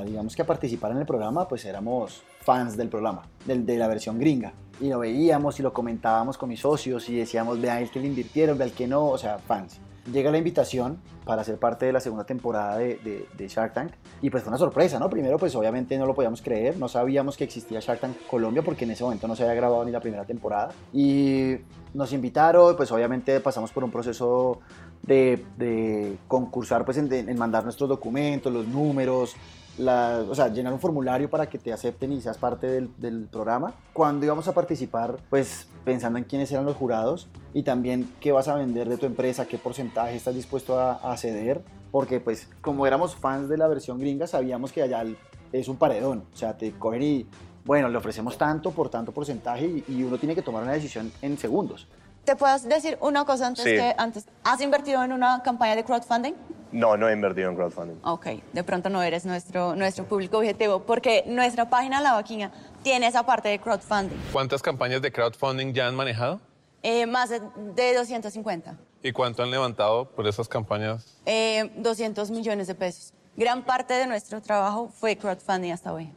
[0.06, 3.90] digamos que a participar en el programa, pues éramos fans del programa, del, de la
[3.90, 4.54] versión gringa.
[4.80, 8.08] Y lo veíamos y lo comentábamos con mis socios y decíamos, vean el que le
[8.08, 11.94] invirtieron, vean el que no, o sea, fans llega la invitación para ser parte de
[11.94, 13.92] la segunda temporada de, de, Shark Tank.
[14.22, 15.10] Y pues fue una sorpresa, ¿no?
[15.10, 18.86] Primero pues obviamente no lo podíamos creer, no sabíamos que existía Shark Tank Colombia porque
[18.86, 20.70] en ese momento no se había grabado ni la primera temporada.
[20.94, 21.56] Y
[21.94, 24.60] nos invitaron, pues obviamente pasamos por un proceso
[25.04, 29.36] de, de concursar pues en, en mandar nuestros documentos, los números,
[29.78, 33.26] la, o sea, llenar un formulario para que te acepten y seas parte del, del,
[33.26, 33.74] programa.
[33.94, 38.48] Cuando íbamos a participar, pues pensando en quiénes eran los jurados y también qué vas
[38.48, 41.62] a vender de tu empresa, qué porcentaje estás dispuesto a, a ceder,
[41.92, 45.04] porque pues como éramos fans de la versión gringa, sabíamos que allá
[45.52, 47.28] es un paredón, o sea, te cogen y,
[47.66, 51.12] bueno, le ofrecemos tanto por tanto porcentaje y, y uno tiene que tomar una decisión
[51.22, 51.88] en segundos.
[52.28, 53.72] ¿Te puedes decir una cosa antes Sí.
[53.72, 54.26] que antes?
[54.44, 56.34] ¿Has invertido en una campaña de crowdfunding?
[56.74, 57.96] No, no he invertido en crowdfunding.
[58.04, 62.52] Ok, de pronto no eres nuestro, nuestro público objetivo, porque nuestra página La Vaquina
[62.84, 64.18] tiene esa parte de crowdfunding.
[64.34, 66.42] ¿Cuántas campañas de crowdfunding ya han manejado?
[66.84, 67.40] Eh, más de,
[67.76, 68.76] de 250.
[69.04, 71.06] ¿Y cuánto han levantado por esas campañas?
[71.26, 73.14] Eh, 200 millones de pesos.
[73.38, 76.12] Gran parte de nuestro trabajo fue crowdfunding hasta hoy.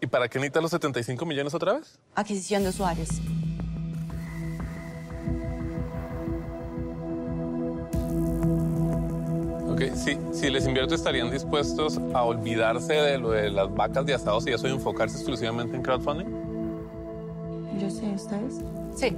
[0.00, 1.98] ¿Y para qué necesitan los 75 millones otra vez?
[2.14, 3.08] Adquisición de usuarios.
[9.80, 9.94] Ok,
[10.32, 14.50] si les invierto, ¿estarían dispuestos a olvidarse de lo de las vacas de asados y
[14.50, 16.26] eso y enfocarse exclusivamente en crowdfunding?
[17.80, 18.60] Yo sé, ¿ustedes?
[18.94, 19.16] Sí.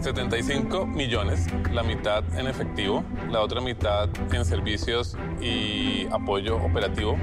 [0.00, 7.18] 75 millones, la mitad en efectivo, la otra mitad en servicios y apoyo operativo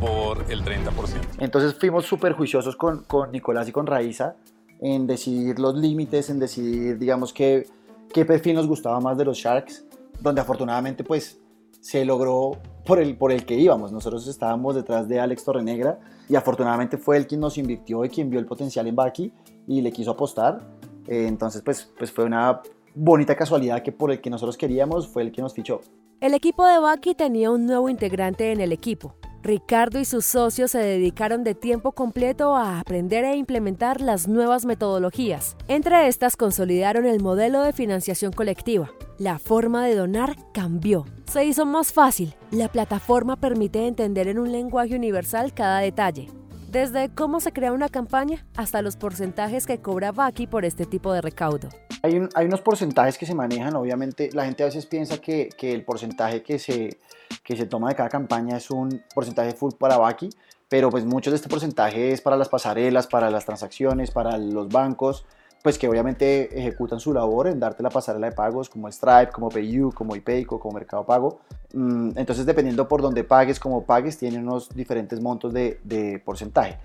[0.00, 0.90] por el 30%.
[1.38, 4.34] Entonces fuimos súper juiciosos con, con Nicolás y con Raiza
[4.80, 7.68] en decidir los límites, en decidir, digamos, qué,
[8.14, 9.84] qué perfil nos gustaba más de los Sharks,
[10.20, 11.40] donde afortunadamente pues
[11.80, 12.52] se logró
[12.86, 13.90] por el, por el que íbamos.
[13.90, 15.98] Nosotros estábamos detrás de Alex Torrenegra
[16.28, 19.32] y afortunadamente fue él quien nos invirtió y quien vio el potencial en Baki
[19.66, 20.60] y le quiso apostar.
[21.08, 22.62] Eh, entonces pues, pues fue una
[22.94, 25.80] bonita casualidad que por el que nosotros queríamos fue el que nos fichó.
[26.20, 29.16] El equipo de Bucky tenía un nuevo integrante en el equipo.
[29.44, 34.64] Ricardo y sus socios se dedicaron de tiempo completo a aprender e implementar las nuevas
[34.64, 35.54] metodologías.
[35.68, 41.04] Entre estas consolidaron el modelo de financiación colectiva, La forma de donar cambió.
[41.30, 42.34] Se hizo más fácil.
[42.50, 46.30] La plataforma permite entender en un lenguaje universal cada detalle.
[46.70, 51.12] Desde cómo se crea una campaña hasta los porcentajes que cobra Baki por este tipo
[51.12, 51.68] de recaudo.
[52.02, 56.42] Hay, unos porcentajes que se manejan, obviamente la gente a veces piensa que, el porcentaje
[56.42, 56.98] que se,
[57.42, 60.30] que se toma de cada campaña es un porcentaje full para Baki,
[60.68, 64.68] pero pues mucho de este porcentaje es para las pasarelas, para las transacciones, para los
[64.68, 65.24] bancos,
[65.62, 69.48] pues que obviamente ejecutan su labor en darte la pasarela de pagos como Stripe, como
[69.48, 71.40] PayU, como iPayco, como Mercado Pago.
[71.72, 76.78] Mm, entonces dependiendo por dónde pagues, como pagues, tienen unos diferentes montos de, de porcentaje.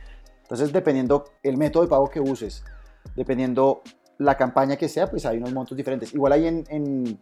[0.43, 2.63] Entonces dependiendo el método de pago que uses,
[3.15, 3.81] dependiendo
[4.17, 6.13] la campaña que sea, pues hay unos montos diferentes.
[6.13, 7.19] Igual ahí en, en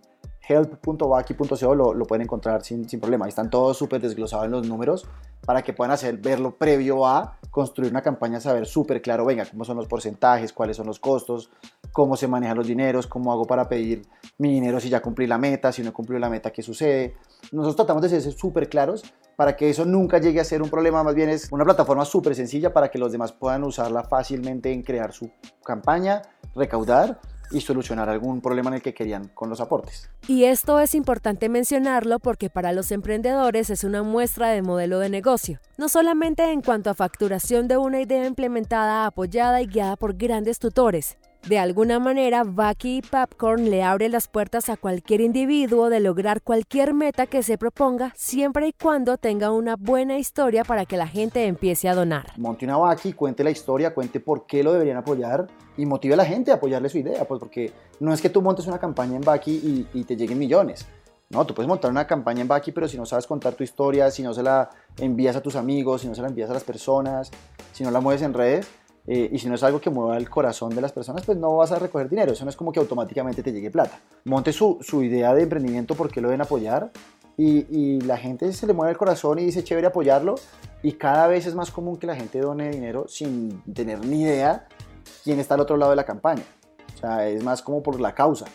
[0.48, 3.26] help.baki.co lo, pueden encontrar sin, sin problema.
[3.26, 5.08] Ahí están todos súper desglosados en los números
[5.46, 9.66] para que puedan hacer, verlo previo a construir una campaña, saber súper claro, venga, cómo
[9.66, 11.50] son los porcentajes, cuáles son los costos,
[11.92, 14.08] cómo se manejan los dineros, cómo hago para pedir
[14.38, 17.16] mi dinero si ya cumplí la meta, si no cumplí la meta, qué sucede.
[17.52, 19.04] Nosotros tratamos de ser súper claros
[19.36, 22.36] para que eso nunca llegue a ser un problema, más bien es una plataforma súper
[22.36, 25.32] sencilla para que los demás puedan usarla fácilmente en crear su
[25.64, 26.24] campaña,
[26.56, 27.20] recaudar
[27.52, 30.10] y solucionar algún problema en el que querían con los aportes.
[30.28, 35.10] Y esto es importante mencionarlo porque para los emprendedores es una muestra de modelo de
[35.10, 40.16] negocio, no solamente en cuanto a facturación de una idea implementada, apoyada y guiada por
[40.16, 46.02] grandes tutores, de alguna manera, Bucky Popcorn le abre las puertas a cualquier individuo de
[46.02, 50.98] lograr cualquier meta que se proponga, siempre y cuando tenga una buena historia para que
[50.98, 52.34] la gente empiece a donar.
[52.36, 56.18] Monte una Bucky, cuente la historia, cuente por qué lo deberían apoyar y motive a
[56.18, 59.16] la gente a apoyarle su idea, pues porque no es que tú montes una campaña
[59.16, 60.86] en Bucky y, te lleguen millones.
[61.30, 64.10] No, tú puedes montar una campaña en Bucky, pero si no sabes contar tu historia,
[64.10, 66.64] si no se la envías a tus amigos, si no se la envías a las
[66.64, 67.32] personas,
[67.74, 68.68] si no la mueves en redes,
[69.06, 71.56] eh, y si no es algo que mueva el corazón de las personas, pues no
[71.56, 72.34] vas a recoger dinero.
[72.34, 74.00] Eso no es como que automáticamente te llegue plata.
[74.26, 76.92] Monte su, su idea de emprendimiento porque lo deben apoyar
[77.38, 80.36] y, y, la gente se le mueve el corazón y dice chévere apoyarlo.
[80.84, 84.68] Y cada vez es más común que la gente done dinero sin tener ni idea
[85.24, 86.44] quién está al otro lado de la campaña.
[86.96, 88.46] O sea, es más como por la causa.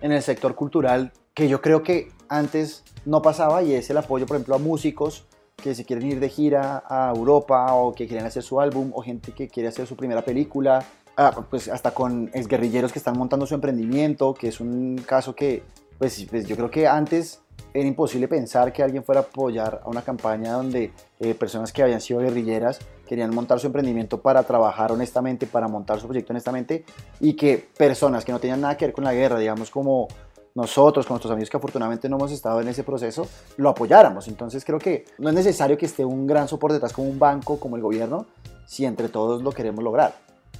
[0.00, 4.26] En el sector cultural, que yo creo que antes no pasaba y es el apoyo,
[4.26, 5.26] por ejemplo, a músicos
[5.56, 9.02] que se quieren ir de gira a Europa o que quieren hacer su álbum o
[9.02, 10.84] gente que quiere hacer su primera película,
[11.16, 15.62] ah, pues hasta con exguerrilleros que están montando su emprendimiento, que es un caso que
[15.98, 17.40] pues, pues, yo creo que antes
[17.72, 21.82] era imposible pensar que alguien fuera a apoyar a una campaña donde eh, personas que
[21.82, 26.84] habían sido guerrilleras querían montar su emprendimiento para trabajar honestamente, para montar su proyecto honestamente
[27.20, 30.08] y que personas que no tenían nada que ver con la guerra, digamos como
[30.54, 34.28] nosotros, con nuestros amigos que afortunadamente no hemos estado en ese proceso, lo apoyáramos.
[34.28, 37.58] Entonces creo que no es necesario que esté un gran soporte detrás como un banco,
[37.58, 38.26] como el gobierno,
[38.66, 40.14] si entre todos lo queremos lograr.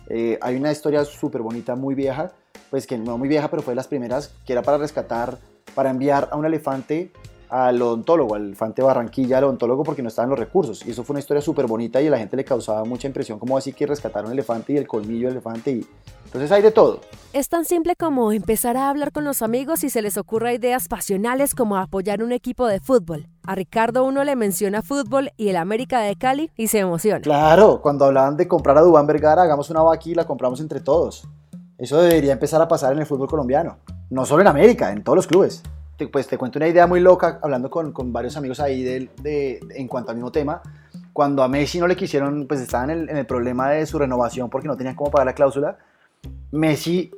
[0.09, 2.33] Eh, hay una historia súper bonita, muy vieja,
[2.71, 5.39] pues que no muy vieja, pero fue de las primeras, que era para rescatar,
[5.75, 7.13] para enviar a un elefante
[7.55, 10.85] al odontólogo, al elefante Barranquilla, al odontólogo, porque no estaban los recursos.
[10.85, 13.39] Y eso fue una historia súper bonita y a la gente le causaba mucha impresión,
[13.39, 15.71] como así que rescataron un elefante y el colmillo del elefante.
[15.71, 15.87] Y...
[16.25, 16.99] Entonces hay de todo.
[17.33, 20.89] Es tan simple como empezar a hablar con los amigos y se les ocurra ideas
[20.89, 23.29] pasionales como apoyar un equipo de fútbol.
[23.45, 27.21] A Ricardo uno le menciona fútbol y el América de Cali y se emociona.
[27.21, 30.81] Claro, cuando hablaban de comprar a Dubán Vergara, hagamos una vaca y la compramos entre
[30.81, 31.29] todos.
[31.79, 33.77] Eso debería empezar a pasar en el fútbol colombiano.
[34.11, 35.63] No solo en América, en todos los clubes
[36.11, 39.61] pues te cuento una idea muy loca, hablando con, con varios amigos ahí de, de,
[39.71, 40.61] en cuanto al mismo tema.
[41.13, 43.99] Cuando a Messi no le quisieron, pues estaban en el, en el problema de su
[43.99, 45.79] renovación porque no tenían cómo pagar la cláusula.
[46.51, 47.13] Messi,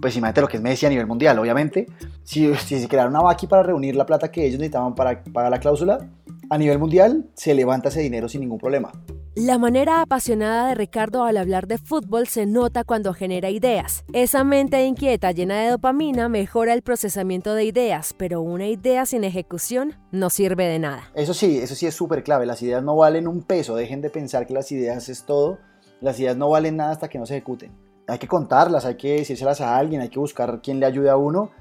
[0.00, 1.86] pues imagínate lo que es Messi a nivel mundial, obviamente.
[2.22, 5.50] Si, si se crearon una vaqui para reunir la plata que ellos necesitaban para pagar
[5.50, 6.06] la cláusula,
[6.50, 8.92] a nivel mundial se levanta ese dinero sin ningún problema.
[9.36, 14.04] La manera apasionada de Ricardo al hablar de fútbol se nota cuando genera ideas.
[14.12, 19.22] Esa mente inquieta llena de dopamina mejora el procesamiento de ideas, pero una idea sin
[19.22, 21.04] ejecución no sirve de nada.
[21.14, 22.44] Eso sí, eso sí es súper clave.
[22.44, 23.76] Las ideas no valen un peso.
[23.76, 25.58] Dejen de pensar que las ideas es todo.
[26.00, 27.70] Las ideas no valen nada hasta que no se ejecuten.
[28.08, 31.16] Hay que contarlas, hay que decírselas a alguien, hay que buscar quien le ayude a
[31.16, 31.52] uno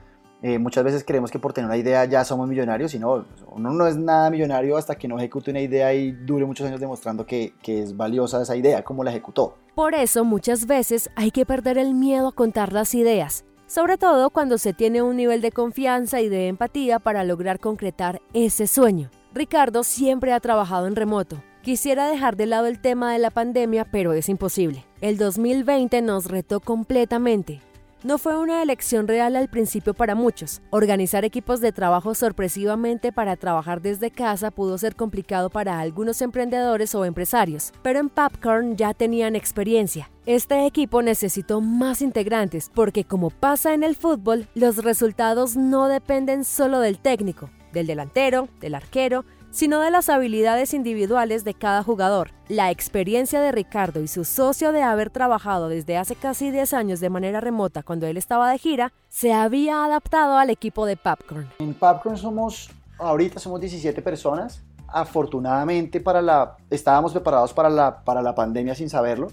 [0.42, 3.74] eh, muchas veces creemos que por tener una idea ya somos millonarios y no, uno
[3.74, 7.26] no es nada millonario hasta que no ejecute una idea y dure muchos años demostrando
[7.26, 9.58] que, que es valiosa esa idea, como la ejecutó.
[9.76, 14.30] Por eso muchas veces hay que perder el miedo a contar las ideas, sobre todo
[14.30, 19.10] cuando se tiene un nivel de confianza y de empatía para lograr concretar ese sueño.
[19.34, 21.44] Ricardo siempre ha trabajado en remoto.
[21.64, 24.86] Quisiera dejar de lado el tema de la pandemia, pero es imposible.
[25.02, 27.62] El 2020 nos retó completamente
[28.04, 30.62] no fue una elección real al principio para muchos.
[30.70, 36.96] Organizar equipos de trabajo sorpresivamente para trabajar desde casa pudo ser complicado para algunos emprendedores
[36.96, 40.10] o empresarios, pero en Popcorn ya tenían experiencia.
[40.26, 46.44] Este equipo necesitó más integrantes porque como pasa en el fútbol, los resultados no dependen
[46.46, 52.32] solo del técnico, del delantero, del arquero, sino de las habilidades individuales de cada jugador.
[52.48, 57.00] La experiencia de Ricardo y su socio de haber trabajado desde hace casi 10 años
[57.00, 61.50] de manera remota cuando él estaba de gira, se había adaptado al equipo de Popcorn.
[61.60, 64.64] En Popcorn somos, ahorita somos 17 personas.
[64.88, 69.28] Afortunadamente para la, estábamos preparados para la, para la pandemia sin saberlo.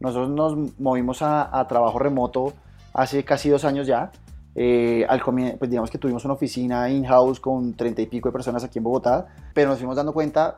[0.00, 2.52] Nosotros nos movimos a, a trabajo remoto
[2.92, 4.10] hace casi dos años ya.
[4.60, 8.64] Eh, al pues digamos que tuvimos una oficina in-house con treinta y pico de personas
[8.64, 10.56] aquí en Bogotá, pero nos fuimos dando cuenta,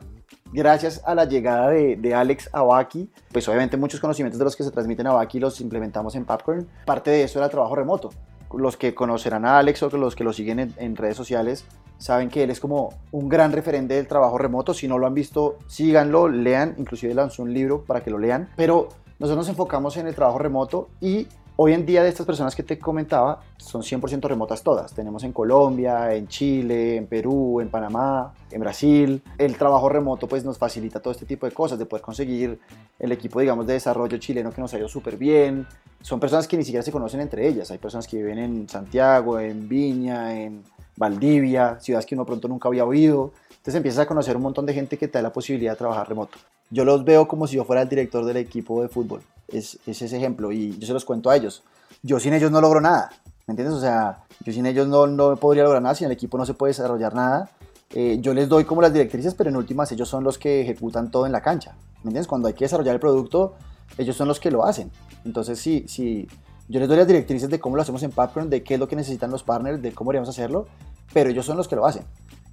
[0.51, 4.55] gracias a la llegada de, de Alex a Baki, pues obviamente muchos conocimientos de los
[4.55, 6.67] que se transmiten a Baki los implementamos en Popcorn.
[6.83, 8.09] Parte de eso era trabajo remoto.
[8.51, 11.65] Los que conocerán a Alex o los que lo siguen en, en redes sociales
[11.99, 14.73] saben que él es como un gran referente del trabajo remoto.
[14.73, 18.49] Si no lo han visto, síganlo, lean, inclusive lanzó un libro para que lo lean.
[18.55, 18.87] Pero
[19.19, 21.27] nosotros nos enfocamos en el trabajo remoto y
[21.57, 24.93] Hoy en día de estas personas que te comentaba son 100% remotas todas.
[24.93, 29.21] Tenemos en Colombia, en Chile, en Perú, en Panamá, en Brasil.
[29.37, 32.59] El trabajo remoto pues nos facilita todo este tipo de cosas, de poder conseguir
[32.97, 35.67] el equipo digamos de desarrollo chileno que nos ha ido súper bien.
[36.01, 37.69] Son personas que ni siquiera se conocen entre ellas.
[37.69, 40.63] Hay personas que viven en Santiago, en Viña, en
[40.95, 43.33] Valdivia, ciudades que uno pronto nunca había oído.
[43.61, 46.09] Entonces empiezas a conocer un montón de gente que te da la posibilidad de trabajar
[46.09, 46.39] remoto.
[46.71, 50.17] Yo los veo como si yo fuera el director del equipo de fútbol es, ese
[50.17, 51.63] ejemplo y yo se los cuento a ellos.
[52.01, 53.11] Yo sin ellos no logro nada,
[53.45, 53.75] ¿me entiendes?
[53.75, 56.53] O sea, yo sin ellos no, no podría lograr nada, sin el equipo no se
[56.53, 57.51] puede desarrollar nada.
[57.91, 61.11] Eh, yo les doy como las directrices, pero en últimas ellos son los que ejecutan
[61.11, 62.27] todo en la cancha, ¿me entiendes?
[62.27, 63.53] Cuando hay que desarrollar el producto,
[63.97, 64.89] ellos son los que lo hacen.
[65.25, 66.27] Entonces, sí, sí,
[66.69, 68.87] yo les doy las directrices de cómo lo hacemos en Popcorn, de qué es lo
[68.87, 70.67] que necesitan los partners, de cómo deberíamos hacerlo,
[71.13, 72.05] pero ellos son los que lo hacen.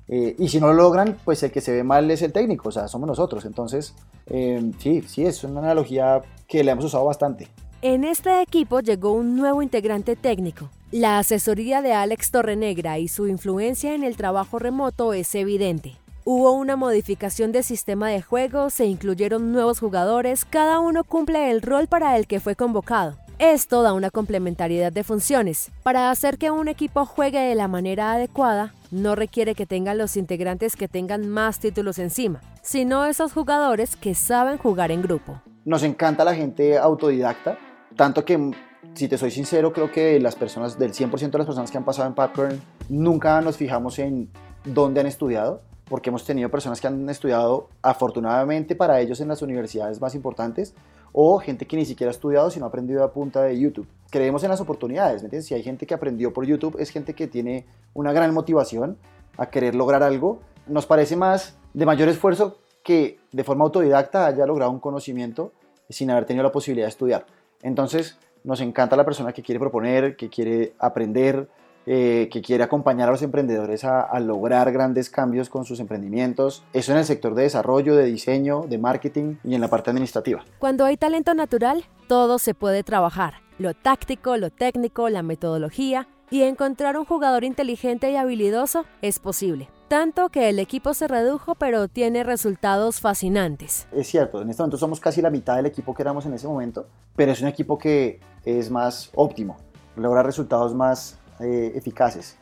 [0.08, 2.70] Eh, y si no lo logran, pues el que se ve mal es el técnico,
[2.70, 3.44] o sea, somos nosotros.
[3.44, 3.94] Entonces,
[4.26, 7.48] eh, sí, sí, es una analogía que le hemos usado bastante.
[7.82, 10.68] En este equipo llegó un nuevo integrante técnico.
[10.90, 15.96] La asesoría de Alex Torrenegra y su influencia en el trabajo remoto es evidente.
[16.24, 21.62] Hubo una modificación de sistema de juego, se incluyeron nuevos jugadores, cada uno cumple el
[21.62, 23.16] rol para el que fue convocado.
[23.38, 25.70] Esto da una complementariedad de funciones.
[25.84, 30.16] Para hacer que un equipo juegue de la manera adecuada, no requiere que tengan los
[30.16, 35.40] integrantes que tengan más títulos encima, sino esos jugadores que saben jugar en grupo.
[35.64, 37.58] Nos encanta la gente autodidacta,
[37.94, 38.50] tanto que,
[38.94, 41.84] si te soy sincero, creo que las personas, del 100% de las personas que han
[41.84, 44.30] pasado en Popcorn, nunca nos fijamos en
[44.64, 49.42] dónde han estudiado, porque hemos tenido personas que han estudiado afortunadamente para ellos en las
[49.42, 50.74] universidades más importantes,
[51.12, 53.86] o gente que ni siquiera ha estudiado, sino ha aprendido a punta de YouTube.
[54.10, 55.46] Creemos en las oportunidades, ¿me entiendes?
[55.46, 58.98] Si hay gente que aprendió por YouTube, es gente que tiene una gran motivación
[59.36, 60.40] a querer lograr algo.
[60.66, 65.52] Nos parece más de mayor esfuerzo que de forma autodidacta haya logrado un conocimiento
[65.90, 67.26] sin haber tenido la posibilidad de estudiar.
[67.62, 71.48] Entonces, nos encanta la persona que quiere proponer, que quiere aprender,
[71.90, 76.62] eh, que quiere acompañar a los emprendedores a, lograr grandes cambios con sus emprendimientos.
[76.74, 80.44] Eso en el sector de desarrollo, de diseño, de marketing y en la parte administrativa.
[80.58, 83.36] Cuando hay talento natural, todo se puede trabajar.
[83.58, 89.70] Lo táctico, lo técnico, la metodología y encontrar un jugador inteligente y habilidoso es posible.
[89.88, 93.88] Tanto que el equipo se redujo, pero tiene resultados fascinantes.
[93.92, 96.46] Es cierto, en este momento somos casi la mitad del equipo que éramos en ese
[96.46, 96.86] momento,
[97.16, 99.56] pero es un equipo que es más óptimo,
[99.96, 102.36] logra resultados más eh, eficaces.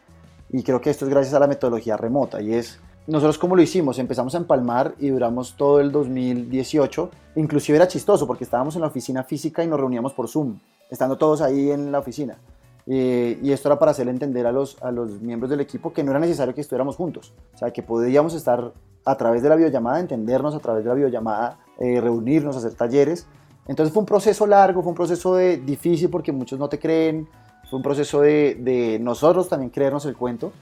[0.51, 3.62] Y creo que esto es gracias a la metodología remota y es nosotros como lo
[3.62, 7.11] hicimos, empezamos a empalmar y duramos todo el 2018.
[7.36, 10.59] Inclusive era chistoso porque estábamos en la oficina física y nos reuníamos por Zoom,
[10.90, 12.36] estando todos ahí en la oficina.
[12.88, 16.03] Eh, y esto era para hacerle entender a los, a los miembros del equipo que
[16.03, 17.32] no era necesario que estuviéramos juntos.
[17.55, 18.72] O sea, que podíamos estar
[19.05, 23.28] a través de la videollamada, entendernos a través de la videollamada, eh, reunirnos, hacer talleres.
[23.68, 27.28] Entonces fue un proceso largo, fue un proceso de, difícil porque muchos no te creen,
[27.68, 30.52] fue un proceso de, nosotros también creernos el cuento.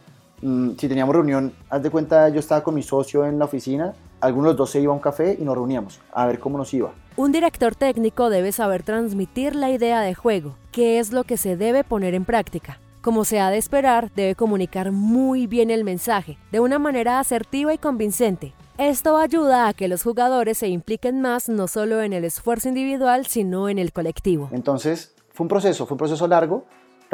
[0.43, 3.95] Mm, si teníamos reunión, haz de cuenta, yo estaba con mi socio en la oficina,
[4.21, 6.59] algunos de los dos se iba a un café y nos reuníamos a ver cómo
[6.59, 6.93] nos iba.
[7.17, 11.57] Un director técnico debe saber transmitir la idea de juego, qué es lo que se
[11.57, 12.81] debe poner en práctica.
[13.03, 17.75] Como se ha de esperar, debe comunicar muy bien el mensaje, de una manera asertiva
[17.75, 18.55] y convincente.
[18.79, 23.27] Esto ayuda a que los jugadores se impliquen más no solo en el esfuerzo individual,
[23.27, 24.49] sino en el colectivo.
[24.53, 26.65] Entonces, fue un proceso, fue un proceso largo,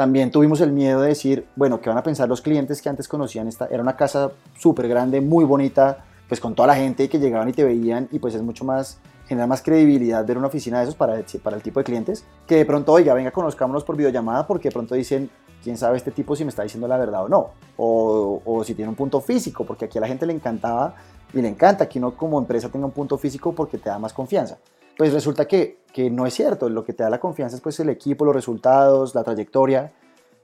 [0.01, 3.07] también tuvimos el miedo de decir, bueno, ¿qué van a pensar los clientes que antes
[3.07, 3.67] conocían esta?
[3.67, 7.53] Era una casa súper grande, muy bonita, pues con toda la gente que llegaban y
[7.53, 10.95] te veían y pues es mucho más genera más credibilidad ver una oficina de esos
[10.95, 14.69] para, para el tipo de clientes, que de pronto, oiga, venga, conozcámonos por videollamada porque
[14.69, 15.29] de pronto dicen,
[15.63, 18.73] quién sabe este tipo si me está diciendo la verdad o no, o, o si
[18.73, 20.95] tiene un punto físico, porque aquí a la gente le encantaba
[21.31, 24.13] y le encanta que uno como empresa tenga un punto físico porque te da más
[24.13, 24.57] confianza.
[24.97, 27.79] Pues resulta que, que no es cierto, lo que te da la confianza es pues
[27.79, 29.91] el equipo, los resultados, la trayectoria.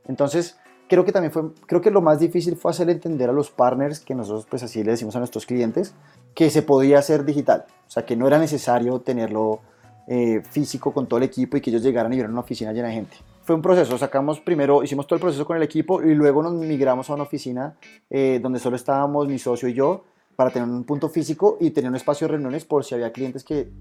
[0.07, 3.51] Entonces, creo que también fue, creo que lo más difícil fue hacer entender a los
[3.51, 5.93] partners, que nosotros pues así le decimos a nuestros clientes,
[6.33, 9.59] que se podía hacer digital, o sea, que no era necesario tenerlo
[10.07, 12.87] eh, físico con todo el equipo y que ellos llegaran y vieran una oficina llena
[12.87, 13.17] de gente.
[13.43, 16.53] Fue un proceso, sacamos primero, hicimos todo el proceso con el equipo y luego nos
[16.53, 17.75] migramos a una oficina
[18.09, 20.03] eh, donde solo estábamos mi socio y yo
[20.37, 23.43] para tener un punto físico y tener un espacio de reuniones por si había clientes
[23.43, 23.71] que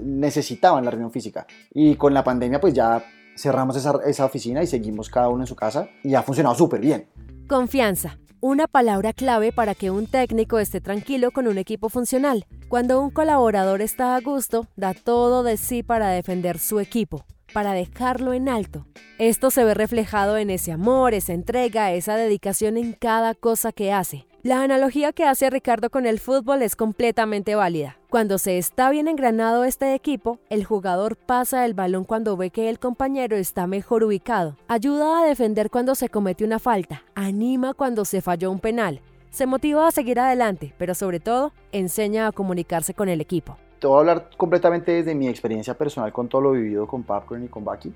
[0.00, 1.46] necesitaban la reunión física.
[1.72, 3.02] Y con la pandemia pues ya
[3.36, 6.80] cerramos esa, esa oficina y seguimos cada uno en su casa y ha funcionado súper
[6.80, 7.08] bien.
[7.48, 12.44] Confianza, una palabra clave para que un técnico esté tranquilo con un equipo funcional.
[12.68, 17.24] Cuando un colaborador está a gusto, da todo de sí para defender su equipo,
[17.54, 18.86] para dejarlo en alto.
[19.18, 23.90] Esto se ve reflejado en ese amor, esa entrega, esa dedicación en cada cosa que
[23.90, 24.26] hace.
[24.44, 27.96] La analogía que hace Ricardo con el fútbol es completamente válida.
[28.10, 32.68] Cuando se está bien engranado este equipo, el jugador pasa el balón cuando ve que
[32.68, 38.04] el compañero está mejor ubicado, ayuda a defender cuando se comete una falta, anima cuando
[38.04, 42.92] se falló un penal, se motiva a seguir adelante, pero sobre todo enseña a comunicarse
[42.92, 43.56] con el equipo.
[43.78, 47.44] Te voy a hablar completamente desde mi experiencia personal con todo lo vivido con Popcorn
[47.44, 47.94] y con Baki.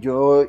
[0.00, 0.46] Yo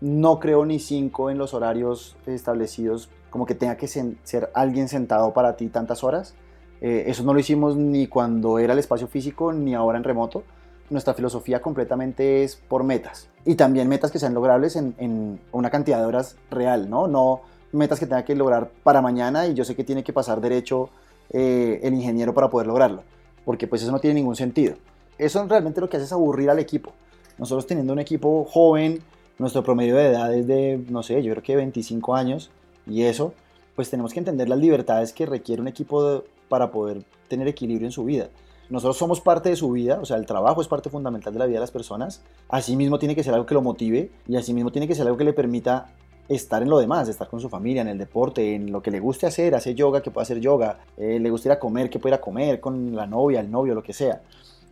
[0.00, 5.32] no creo ni cinco en los horarios establecidos como que tenga que ser alguien sentado
[5.32, 6.34] para ti tantas horas.
[6.80, 10.44] Eh, eso no lo hicimos ni cuando era el espacio físico ni ahora en remoto.
[10.90, 15.98] Nuestra filosofía completamente es por metas y también metas que sean logrables en, una cantidad
[15.98, 17.08] de horas real, ¿no?
[17.08, 20.40] No metas que tenga que lograr para mañana y yo sé que tiene que pasar
[20.40, 20.88] derecho
[21.30, 23.02] eh, el ingeniero para poder lograrlo,
[23.44, 24.76] porque pues eso no tiene ningún sentido.
[25.18, 26.92] Eso realmente lo que hace es aburrir al equipo.
[27.36, 29.02] Nosotros teniendo un equipo joven,
[29.38, 32.50] nuestro promedio de edad es de, no sé, yo creo que 25 años,
[32.88, 33.34] y eso,
[33.76, 37.92] pues tenemos que entender las libertades que requiere un equipo para poder tener equilibrio en
[37.92, 38.28] su vida.
[38.70, 41.46] Nosotros somos parte de su vida, o sea, el trabajo es parte fundamental de la
[41.46, 42.22] vida de las personas.
[42.48, 45.24] Asimismo tiene que ser algo que lo motive y asimismo tiene que ser algo que
[45.24, 45.86] le permita
[46.28, 49.00] estar en lo demás, estar con su familia, en el deporte, en lo que le
[49.00, 51.98] guste hacer, hacer yoga, que pueda hacer yoga, eh, le gusta ir a comer, que
[51.98, 54.20] pueda ir a comer con la novia, el novio, lo que sea.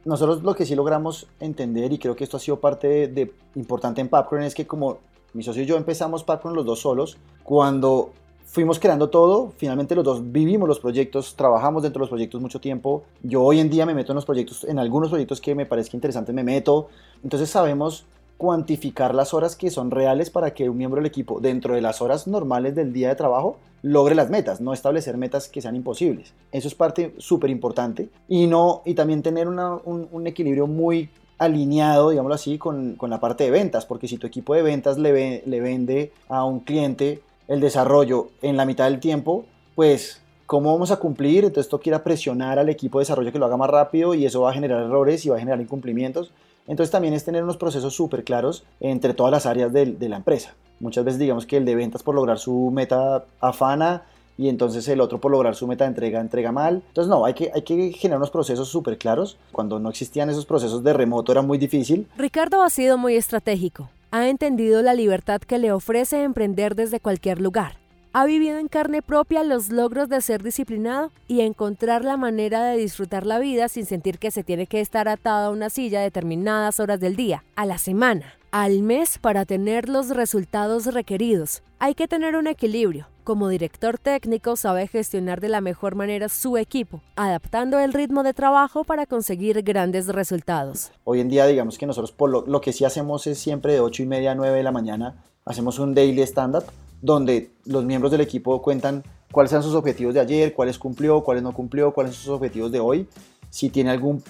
[0.04, 4.00] Nosotros lo que sí logramos entender, y creo que esto ha sido parte de, importante
[4.02, 4.98] en Popcorn, es que como
[5.36, 8.10] mi socio y yo empezamos Popcorn los dos solos, cuando
[8.46, 12.58] fuimos creando todo, finalmente los dos vivimos los proyectos, trabajamos dentro de los proyectos mucho
[12.58, 13.04] tiempo.
[13.22, 15.96] Yo hoy en día me meto en los proyectos, en algunos proyectos que me parezca
[15.96, 16.88] interesantes me meto.
[17.22, 18.06] Entonces sabemos
[18.38, 22.00] cuantificar las horas que son reales para que un miembro del equipo, dentro de las
[22.00, 26.32] horas normales del día de trabajo, logre las metas, no establecer metas que sean imposibles.
[26.50, 28.08] Eso es parte súper importante.
[28.26, 33.44] Y, no, y también tener un equilibrio muy alineado, digámoslo así, con, con, la parte
[33.44, 37.60] de ventas, porque si tu equipo de ventas le, le vende a un cliente el
[37.60, 41.44] desarrollo en la mitad del tiempo, pues ¿cómo vamos a cumplir?
[41.44, 44.40] Entonces esto quiere presionar al equipo de desarrollo que lo haga más rápido y eso
[44.40, 46.32] va a generar errores y va a generar incumplimientos.
[46.66, 50.16] Entonces también es tener unos procesos súper claros entre todas las áreas de, de, la
[50.16, 50.54] empresa.
[50.80, 54.02] Muchas veces digamos que el de ventas por lograr su meta afana
[54.38, 56.82] y entonces el otro por lograr su meta de entrega entrega mal.
[56.88, 59.36] Entonces no, hay que, hay que generar unos procesos súper claros.
[59.52, 62.06] Cuando no existían esos procesos de remoto era muy difícil.
[62.16, 63.88] Ricardo ha sido muy estratégico.
[64.10, 67.76] Ha entendido la libertad que le ofrece emprender desde cualquier lugar.
[68.12, 72.78] Ha vivido en carne propia los logros de ser disciplinado y encontrar la manera de
[72.78, 76.80] disfrutar la vida sin sentir que se tiene que estar atado a una silla determinadas
[76.80, 81.62] horas del día, a la semana, al mes para tener los resultados requeridos.
[81.78, 83.06] Hay que tener un equilibrio.
[83.26, 88.32] Como director técnico sabe gestionar de la mejor manera su equipo, adaptando el ritmo de
[88.32, 90.92] trabajo para conseguir grandes resultados.
[91.02, 94.04] Hoy en día digamos que nosotros por lo, que sí hacemos es siempre de 8
[94.04, 96.66] y media a 9 de la mañana, hacemos un daily stand-up
[97.02, 99.02] donde los miembros del equipo cuentan
[99.32, 102.70] cuáles son sus objetivos de ayer, cuáles cumplió, cuáles no cumplió, cuáles son sus objetivos
[102.70, 103.08] de hoy,
[103.50, 104.22] si tiene algún,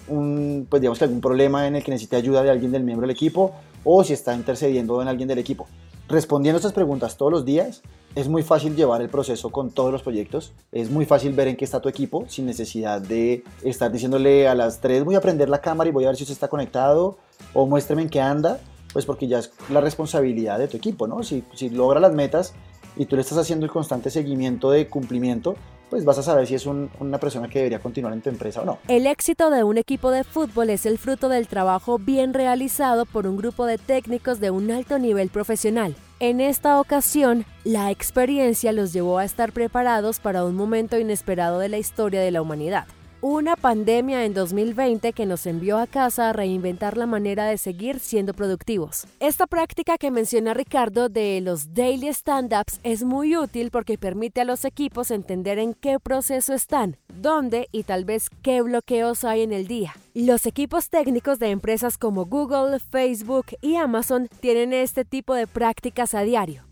[0.70, 3.52] pues digamos algún problema en el que necesite ayuda de alguien del miembro del equipo
[3.84, 5.66] o si está intercediendo en alguien del equipo.
[6.08, 7.82] Respondiendo estas preguntas todos los días,
[8.16, 10.54] es muy fácil llevar el proceso con todos los proyectos.
[10.72, 14.54] Es muy fácil ver en qué está tu equipo sin necesidad de estar diciéndole a
[14.54, 17.18] las 3 voy a prender la cámara y voy a ver si usted está conectado
[17.52, 18.58] o muéstrame en qué anda,
[18.94, 21.22] pues porque ya es la responsabilidad de tu equipo, ¿no?
[21.22, 22.54] Si, si logra las metas
[22.96, 25.54] y tú le estás haciendo el constante seguimiento de cumplimiento,
[25.90, 28.64] pues vas a saber si es una persona que debería continuar en tu empresa o
[28.64, 28.78] no.
[28.88, 33.26] El éxito de un equipo de fútbol es el fruto del trabajo bien realizado por
[33.26, 35.94] un grupo de técnicos de un alto nivel profesional.
[36.18, 41.68] En esta ocasión, la experiencia los llevó a estar preparados para un momento inesperado de
[41.68, 42.86] la historia de la humanidad.
[43.22, 47.98] una pandemia en 2020 que nos envió a casa a reinventar la manera de seguir
[47.98, 49.06] siendo productivos.
[49.18, 54.44] Esta práctica que menciona Ricardo de los daily stand-ups es muy útil porque permite a
[54.44, 59.52] los equipos entender en qué proceso están, dónde y tal vez qué bloqueos hay en
[59.52, 59.94] el día.
[60.14, 66.14] Los equipos técnicos de empresas como Google, Facebook y Amazon tienen este tipo de prácticas
[66.14, 66.66] a diario.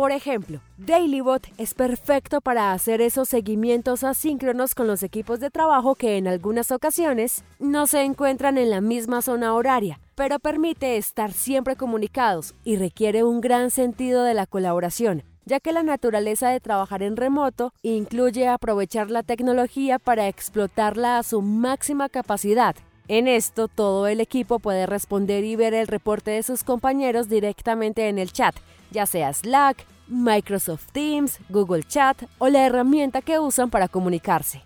[0.00, 5.94] Por ejemplo, DailyBot es perfecto para hacer esos seguimientos asíncronos con los equipos de trabajo
[5.94, 11.32] que en algunas ocasiones no se encuentran en la misma zona horaria, pero permite estar
[11.32, 16.60] siempre comunicados y requiere un gran sentido de la colaboración, ya que la naturaleza de
[16.60, 22.76] trabajar en remoto incluye aprovechar la tecnología para explotarla a su máxima capacidad.
[23.08, 28.08] En esto, todo el equipo puede responder y ver el reporte de sus compañeros directamente
[28.08, 28.54] en el chat,
[28.92, 34.62] ya sea Slack, Microsoft Teams, Google Chat o la herramienta que usan para comunicarse.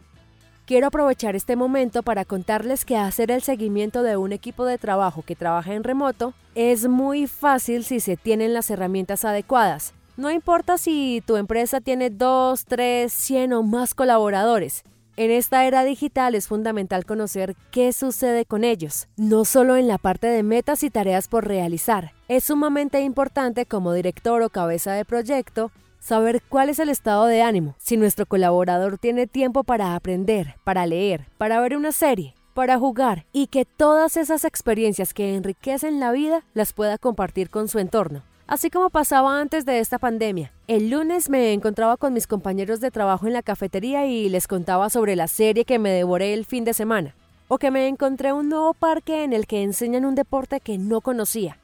[0.66, 5.22] Quiero aprovechar este momento para contarles que hacer el seguimiento de un equipo de trabajo
[5.22, 9.92] que trabaja en remoto es muy fácil si se tienen las herramientas adecuadas.
[10.16, 14.84] No importa si tu empresa tiene 2, 3, 100 o más colaboradores.
[15.16, 19.98] En esta era digital es fundamental conocer qué sucede con ellos, no solo en la
[19.98, 22.12] parte de metas y tareas por realizar.
[22.28, 27.42] Es sumamente importante como director o cabeza de proyecto saber cuál es el estado de
[27.42, 32.78] ánimo, si nuestro colaborador tiene tiempo para aprender, para leer, para ver una serie, para
[32.78, 37.80] jugar y que todas esas experiencias que enriquecen la vida las pueda compartir con su
[37.80, 40.52] entorno así como pasaba antes de esta pandemia.
[40.66, 44.90] El lunes me encontraba con mis compañeros de trabajo en la cafetería y les contaba
[44.90, 47.14] sobre la serie que me devoré el fin de semana,
[47.48, 51.00] o que me encontré un nuevo parque en el que enseñan un deporte que no
[51.00, 51.58] conocía.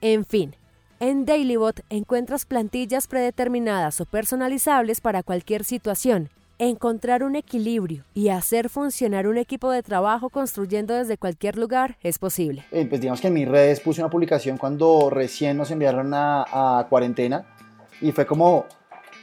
[0.00, 0.54] En fin,
[0.98, 6.30] en Dailybot encuentras plantillas predeterminadas o personalizables para cualquier situación,
[6.62, 12.18] Encontrar un equilibrio y hacer funcionar un equipo de trabajo construyendo desde cualquier lugar es
[12.18, 12.66] posible.
[12.70, 16.78] Eh, pues digamos que en mis redes puse una publicación cuando recién nos enviaron a,
[16.80, 17.46] a cuarentena
[18.02, 18.66] y fue como,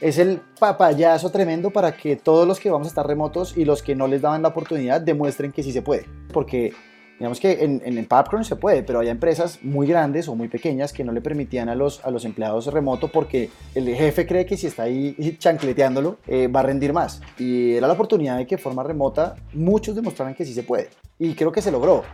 [0.00, 3.84] es el papayazo tremendo para que todos los que vamos a estar remotos y los
[3.84, 6.06] que no les daban la oportunidad demuestren que sí se puede.
[6.32, 6.72] Porque
[7.18, 10.48] Digamos que en, en el Popcorn se puede, pero hay empresas muy grandes o muy
[10.48, 14.46] pequeñas que no le permitían a los, a los empleados remoto porque el jefe cree
[14.46, 17.20] que si está ahí chancleteándolo eh, va a rendir más.
[17.38, 20.90] Y era la oportunidad de que de forma remota muchos demostraran que sí se puede.
[21.18, 22.04] Y creo que se logró.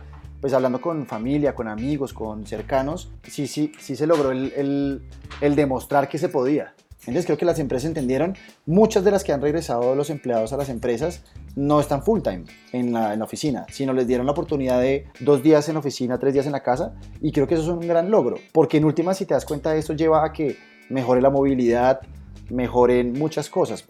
[0.41, 5.01] Pues hablando con familia, con amigos, con cercanos, sí, sí, sí se logró el, el,
[5.41, 6.73] el demostrar que se podía.
[7.01, 8.35] Entonces creo que las empresas entendieron,
[8.65, 11.21] muchas de las que han regresado los empleados a las empresas
[11.55, 15.67] no están full time en la, oficina, sino les dieron la oportunidad de dos días
[15.67, 18.09] en la oficina, tres días en la casa y creo que eso es un gran
[18.09, 20.57] logro, porque en última si te das cuenta esto lleva a que
[20.89, 22.01] mejore la movilidad,
[22.49, 23.87] mejoren muchas cosas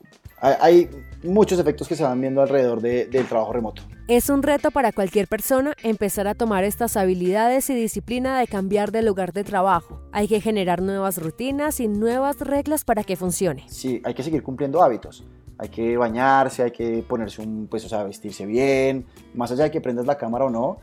[0.59, 0.89] hay
[1.23, 3.81] muchos efectos que se van viendo alrededor del trabajo remoto.
[4.07, 8.91] Es un reto para cualquier persona empezar a tomar estas habilidades y disciplina de cambiar
[8.91, 9.99] de lugar de trabajo.
[10.11, 13.63] Hay que generar nuevas rutinas y nuevas reglas para que funcione.
[13.67, 15.25] Sí, hay que seguir cumpliendo hábitos.
[15.57, 19.05] Hay que bañarse, hay que ponerse un, pues, o sea, vestirse bien.
[19.33, 20.77] Más allá de que prendas la cámara o no,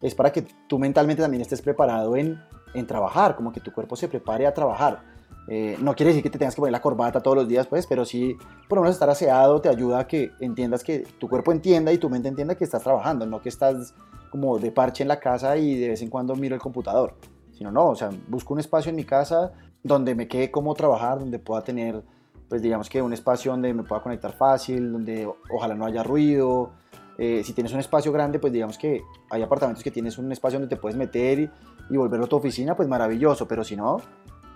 [0.00, 2.38] es para que tú mentalmente también estés preparado en,
[2.74, 5.09] en trabajar, como que tu cuerpo se prepare a trabajar
[5.52, 7.84] eh, no quiere decir que te tengas que poner la corbata todos los días, pues,
[7.88, 8.36] pero sí,
[8.68, 11.98] por lo menos estar aseado te ayuda a que entiendas que tu cuerpo entienda y
[11.98, 13.92] tu mente entienda que estás trabajando, no que estás
[14.30, 17.16] como de parche en la casa y de vez en cuando miro el computador,
[17.50, 19.50] sino no, o sea, busco un espacio en mi casa
[19.82, 22.00] donde me quede como trabajar, donde pueda tener,
[22.48, 26.70] pues digamos que un espacio donde me pueda conectar fácil, donde ojalá no haya ruido.
[27.18, 30.60] Eh, si tienes un espacio grande, pues digamos que hay apartamentos que tienes un espacio
[30.60, 31.50] donde te puedes meter y,
[31.90, 33.96] y volverlo tu oficina, pues maravilloso, pero si no,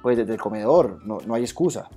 [0.04, 1.88] pues desde el comedor, no, no hay excusa,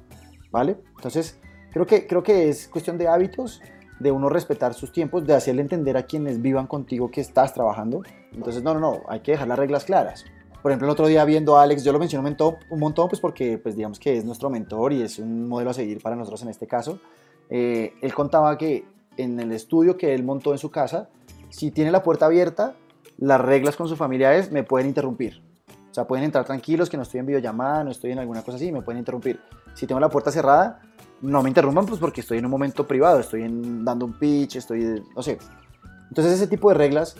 [0.49, 0.77] ¿vale?
[0.95, 1.37] Entonces,
[1.73, 3.61] creo que, creo que es cuestión de hábitos,
[3.99, 8.03] de uno respetar sus tiempos, de hacerle entender a quienes vivan contigo que estás trabajando.
[8.31, 10.23] Entonces, no, no, no, hay que dejar las reglas claras.
[10.61, 13.09] Por ejemplo, el otro día viendo a Alex, yo lo menciono un montón, un montón
[13.09, 16.15] pues porque pues digamos que es nuestro mentor y es un modelo a seguir para
[16.15, 17.01] nosotros en este caso.
[17.49, 18.85] Eh, él contaba que
[19.17, 21.09] en el estudio que él montó en su casa,
[21.49, 22.77] si tiene la puerta abierta,
[23.17, 25.45] las reglas con su familia es me pueden interrumpir
[25.97, 28.71] sea, pueden entrar tranquilos, que no estoy en videollamada, no estoy en alguna cosa así,
[28.71, 29.39] me pueden interrumpir.
[29.73, 30.79] Si tengo la puerta cerrada,
[31.21, 35.03] no me interrumpan pues porque estoy en un momento privado, estoy dando un pitch, estoy,
[35.15, 35.39] no sé.
[36.09, 37.15] Entonces ese tipo de reglas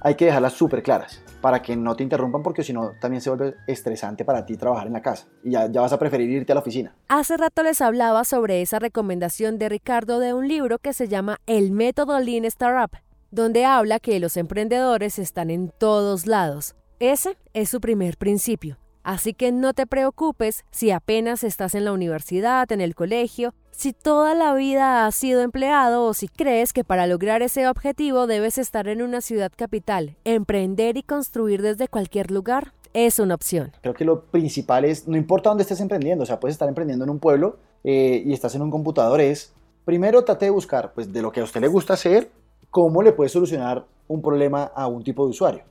[0.00, 3.28] hay que dejarlas súper claras para que no te interrumpan porque si no también se
[3.28, 6.52] vuelve estresante para ti trabajar en la casa y ya, ya vas a preferir irte
[6.52, 6.94] a la oficina.
[7.08, 11.38] Hace rato les hablaba sobre esa recomendación de Ricardo de un libro que se llama
[11.46, 12.96] El método Lean Startup,
[13.30, 18.78] donde habla que los emprendedores están en todos lados ese es su primer principio.
[19.02, 23.92] Así que no te preocupes si apenas estás en la universidad, en el colegio, si
[23.92, 28.56] toda la vida has sido empleado o si crees que para lograr ese objetivo debes
[28.56, 33.72] estar en una ciudad capital, emprender y construir desde cualquier lugar es una opción.
[33.80, 37.04] Creo que lo principal es, no importa dónde estés emprendiendo, o sea, puedes estar emprendiendo
[37.04, 39.52] en un pueblo eh, y estás en un computador, es,
[39.84, 42.30] primero trate de buscar, pues, de lo que a usted le gusta hacer,
[42.70, 45.64] cómo le puede solucionar un problema a un tipo de usuario.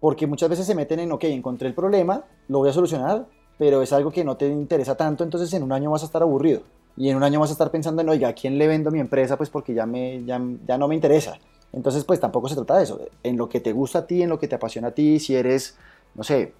[0.00, 3.26] Porque muchas veces se meten en, ok, encontré el problema, lo voy a solucionar,
[3.58, 6.22] pero es algo que no te interesa tanto, entonces en un año vas a estar
[6.22, 6.62] aburrido.
[6.96, 9.00] Y en un año vas a estar pensando en, oiga, ¿a quién le vendo mi
[9.00, 9.36] empresa?
[9.36, 11.38] Pues porque ya, me, ya, ya no me interesa.
[11.72, 13.00] Entonces, pues tampoco se trata de eso.
[13.22, 15.36] En lo que te gusta a ti, en lo que te apasiona a ti, si
[15.36, 15.76] eres,
[16.14, 16.54] no sé,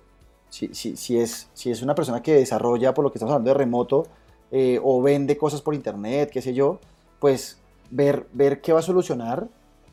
[0.49, 3.51] si, si, si, es, si es una persona que desarrolla, por lo que estamos hablando
[3.51, 4.07] de remoto,
[4.51, 6.79] eh, o vende cosas por internet, qué sé yo,
[7.21, 7.59] pues
[7.91, 9.49] ver, ver qué va a solucionar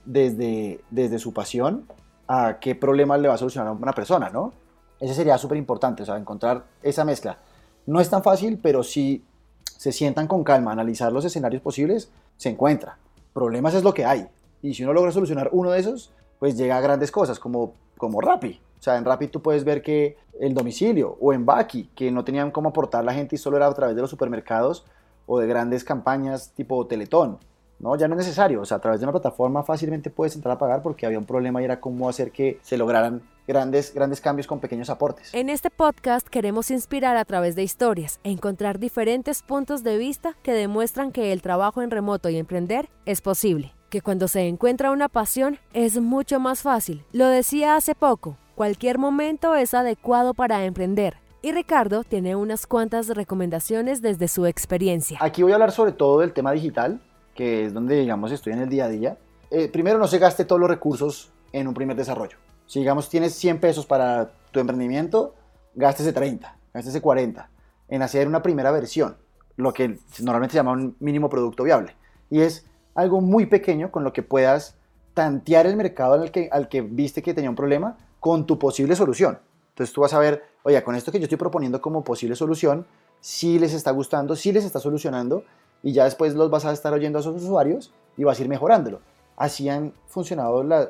[0.06, 1.86] desde, desde su pasión
[2.28, 4.54] a qué problema le va a solucionar una persona, ¿no?
[5.00, 7.38] Ese sería súper importante, o sea, encontrar esa mezcla.
[7.86, 9.24] No es tan fácil, pero si
[9.64, 12.98] se sientan con calma, analizar los escenarios posibles, se encuentra.
[13.34, 14.28] Problemas es lo que hay.
[14.62, 18.22] Y si uno logra solucionar uno de esos, pues llega a grandes cosas, como, como
[18.22, 18.60] Rappi.
[18.80, 22.24] O sea, en Rappi tú puedes ver que el domicilio, o en Baki, que no
[22.24, 24.86] tenían cómo aportar la gente y solo era a través de los supermercados
[25.28, 27.40] o de grandes campañas tipo Teletón.
[27.80, 28.62] No, ya no es necesario.
[28.62, 31.26] O sea, a través de una plataforma fácilmente puedes entrar a pagar porque había un
[31.26, 35.34] problema y era cómo hacer que se lograran grandes, grandes cambios con pequeños aportes.
[35.34, 40.36] En este podcast queremos inspirar a través de historias e encontrar diferentes puntos de vista
[40.42, 43.74] que demuestran que el trabajo en remoto y emprender es posible.
[43.90, 47.06] Que cuando se encuentra una pasión es mucho más fácil.
[47.12, 51.18] Lo decía hace poco, cualquier momento es adecuado para emprender.
[51.42, 55.20] Y Ricardo tiene unas cuantas recomendaciones desde su experiencia.
[55.22, 57.00] Aquí voy a hablar sobre todo del tema digital,
[57.36, 59.18] que es donde, digamos, estoy en el día a día.
[59.52, 62.38] Eh, primero, no se gaste todos los recursos en un primer desarrollo.
[62.66, 65.36] Si, digamos, tienes 100 pesos para tu emprendimiento,
[65.76, 67.50] gástese 30, gástese 40
[67.88, 69.18] en hacer una primera versión,
[69.58, 71.96] lo que normalmente se llama un mínimo producto viable.
[72.32, 72.66] Y es
[72.96, 74.78] algo muy pequeño con lo que puedas
[75.14, 78.96] tantear el mercado al que, al que viste que tenía un problema con tu posible
[78.96, 79.40] solución.
[79.70, 82.88] Entonces tú vas a ver, oye, con esto que yo estoy proponiendo como posible solución,
[83.20, 85.44] si les está gustando, si les está solucionando
[85.86, 88.50] y ya después los vas a estar oyendo a esos usuarios y vas a ir
[88.50, 89.02] mejorándolo.
[89.38, 90.90] Así han funcionado las,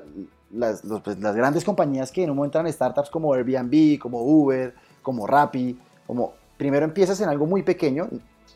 [1.04, 5.28] pues, las, grandes compañías que en un momento eran startups como Airbnb, como Uber, como
[5.28, 5.78] Rappi,
[6.08, 8.08] como primero empiezas en algo muy pequeño,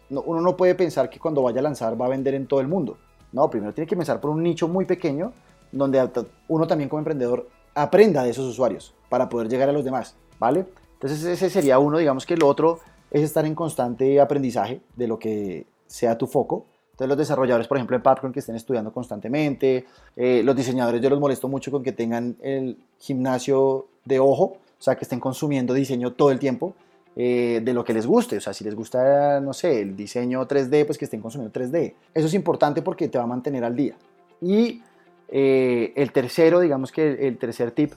[0.09, 2.69] uno no puede pensar que cuando vaya a lanzar va a vender en todo el
[2.69, 2.97] mundo.
[3.33, 5.33] No, primero tiene que empezar por un nicho muy pequeño
[5.73, 6.09] donde
[6.47, 10.65] uno también como emprendedor aprenda de esos usuarios para poder llegar a los demás, ¿vale?
[10.93, 12.79] Entonces ese sería uno, digamos que el otro
[13.11, 16.65] es estar en constante aprendizaje de lo que sea tu foco.
[16.91, 19.85] Entonces los desarrolladores, por ejemplo, en Popcorn que estén estudiando constantemente,
[20.15, 24.81] eh, los diseñadores yo los molesto mucho con que tengan el gimnasio de ojo, o
[24.81, 26.75] sea, que estén consumiendo diseño todo el tiempo
[27.15, 28.37] eh, de lo que les guste.
[28.37, 31.93] O sea, si les gusta, no sé, el diseño 3D, pues que estén consumiendo 3D.
[32.13, 33.95] Eso es importante porque te va a mantener al día.
[34.41, 34.81] Y
[35.29, 37.93] eh, el tercero, digamos que el tercer tip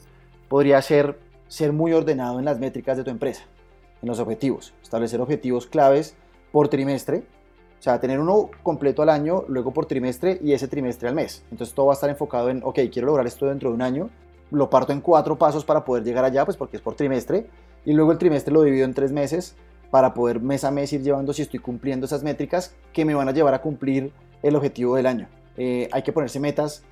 [0.48, 1.18] podría ser
[1.52, 3.42] ser muy ordenado en las métricas de tu empresa,
[4.00, 4.72] en los objetivos.
[4.82, 6.16] Establecer objetivos claves
[6.50, 7.24] por trimestre
[7.82, 11.42] o sea, tener uno completo al año, luego por trimestre y ese trimestre al mes.
[11.50, 14.08] Entonces todo va a estar enfocado en, ok, quiero lograr esto dentro de un año,
[14.52, 17.48] lo parto en cuatro pasos para poder llegar allá, pues porque es por trimestre,
[17.84, 19.56] y luego el trimestre lo divido en tres meses
[19.90, 23.28] para poder mes a mes ir llevando si estoy cumpliendo esas métricas que me van
[23.28, 24.12] a llevar a cumplir
[24.44, 25.26] el objetivo del año.
[25.56, 26.84] Eh, hay que ponerse metas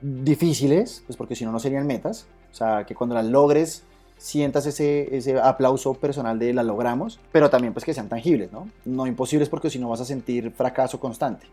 [0.00, 2.26] difíciles, pues porque si no, no serían metas.
[2.50, 3.84] O sea, que cuando las logres
[4.22, 8.68] sientas ese, ese aplauso personal de la logramos, pero también pues que sean tangibles, ¿no?
[8.84, 11.48] No imposibles porque si no vas a sentir fracaso constante.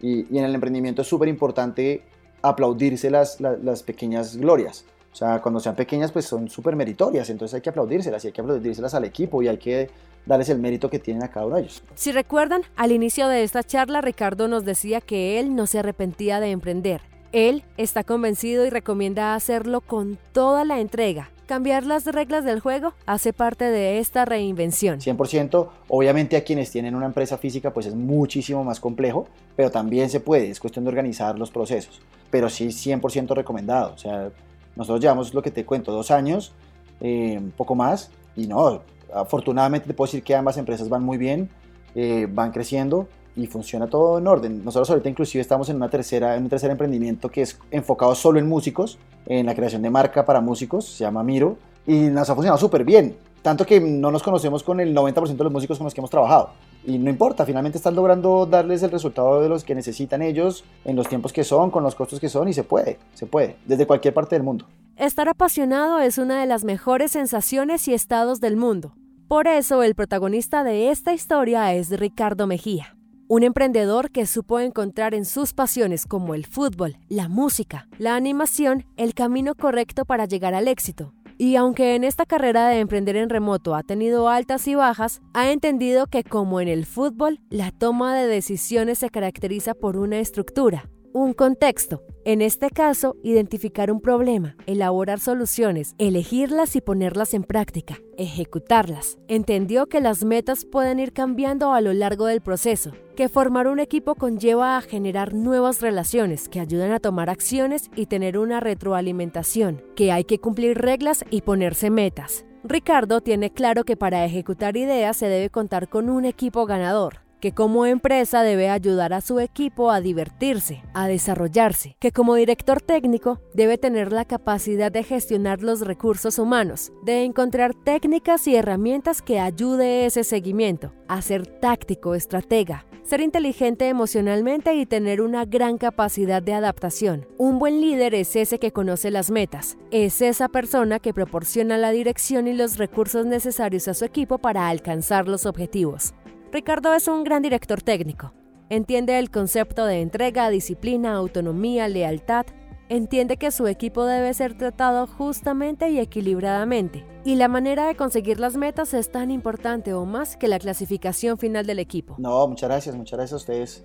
[0.00, 2.02] Y, y en el emprendimiento es súper importante
[2.40, 4.86] aplaudirse las, las, pequeñas glorias.
[5.12, 8.32] O sea, cuando sean pequeñas, pues son súper meritorias, entonces hay que aplaudírselas y hay
[8.32, 9.90] que aplaudírselas al equipo y hay que
[10.24, 11.82] darles el mérito que tienen a cada uno de ellos.
[11.96, 16.40] Si recuerdan, al inicio de esta charla, Ricardo nos decía que él no se arrepentía
[16.40, 17.02] de emprender.
[17.32, 22.92] Él está convencido y recomienda hacerlo con toda la entrega, Cambiar las reglas del juego
[23.06, 24.98] hace parte de esta reinvención.
[24.98, 30.10] 100%, obviamente a quienes tienen una empresa física pues es muchísimo más complejo, pero también
[30.10, 32.00] se puede, es cuestión de organizar los procesos.
[32.32, 34.30] Pero sí 100% recomendado, o sea,
[34.74, 36.52] nosotros llevamos lo que te cuento, dos años,
[37.00, 38.82] eh, un poco más, y no,
[39.14, 41.48] afortunadamente te puedo decir que ambas empresas van muy bien,
[41.94, 43.06] eh, van creciendo
[43.36, 44.64] y funciona todo en orden.
[44.64, 48.38] Nosotros ahorita inclusive estamos en una tercera, en un tercer emprendimiento que es enfocado solo
[48.38, 52.34] en músicos, en la creación de marca para músicos, se llama Miro, y nos ha
[52.34, 53.16] funcionado súper bien.
[53.42, 56.10] Tanto que no nos conocemos con el 90% de los músicos con los que hemos
[56.10, 56.50] trabajado.
[56.84, 60.96] Y no importa, finalmente están logrando darles el resultado de los que necesitan ellos, en
[60.96, 63.86] los tiempos que son, con los costos que son, y se puede, se puede, desde
[63.86, 64.66] cualquier parte del mundo.
[64.96, 68.94] Estar apasionado es una de las mejores sensaciones y estados del mundo.
[69.28, 72.96] Por eso el protagonista de esta historia es Ricardo Mejía,
[73.28, 78.84] un emprendedor que supo encontrar en sus pasiones como el fútbol, la música, la animación,
[78.96, 81.12] el camino correcto para llegar al éxito.
[81.38, 85.50] Y aunque en esta carrera de emprender en remoto ha tenido altas y bajas, ha
[85.50, 90.88] entendido que como en el fútbol, la toma de decisiones se caracteriza por una estructura,
[91.12, 92.02] un contexto.
[92.26, 99.16] En este caso, identificar un problema, elaborar soluciones, elegirlas y ponerlas en práctica, ejecutarlas.
[99.28, 103.78] Entendió que las metas pueden ir cambiando a lo largo del proceso, que formar un
[103.78, 109.84] equipo conlleva a generar nuevas relaciones que ayudan a tomar acciones y tener una retroalimentación,
[109.94, 112.44] que hay que cumplir reglas y ponerse metas.
[112.64, 117.52] Ricardo tiene claro que para ejecutar ideas se debe contar con un equipo ganador, que
[117.52, 123.40] como empresa debe ayudar a su equipo a divertirse, a desarrollarse, que como director técnico
[123.54, 129.40] debe tener la capacidad de gestionar los recursos humanos, de encontrar técnicas y herramientas que
[129.40, 136.42] ayude ese seguimiento, a ser táctico, estratega, ser inteligente emocionalmente y tener una gran capacidad
[136.42, 137.26] de adaptación.
[137.38, 141.92] Un buen líder es ese que conoce las metas, es esa persona que proporciona la
[141.92, 146.14] dirección y los recursos necesarios a su equipo para alcanzar los objetivos.
[146.56, 148.32] Ricardo es un gran director técnico.
[148.70, 152.46] Entiende el concepto de entrega, disciplina, autonomía, lealtad.
[152.88, 157.04] Entiende que su equipo debe ser tratado justamente y equilibradamente.
[157.26, 161.36] Y la manera de conseguir las metas es tan importante o más que la clasificación
[161.36, 162.14] final del equipo.
[162.16, 163.84] No, muchas gracias, muchas gracias a ustedes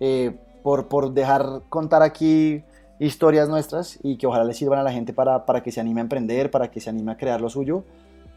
[0.00, 2.64] eh, por, por dejar contar aquí
[2.98, 6.00] historias nuestras y que ojalá les sirvan a la gente para, para que se anime
[6.00, 7.84] a emprender, para que se anime a crear lo suyo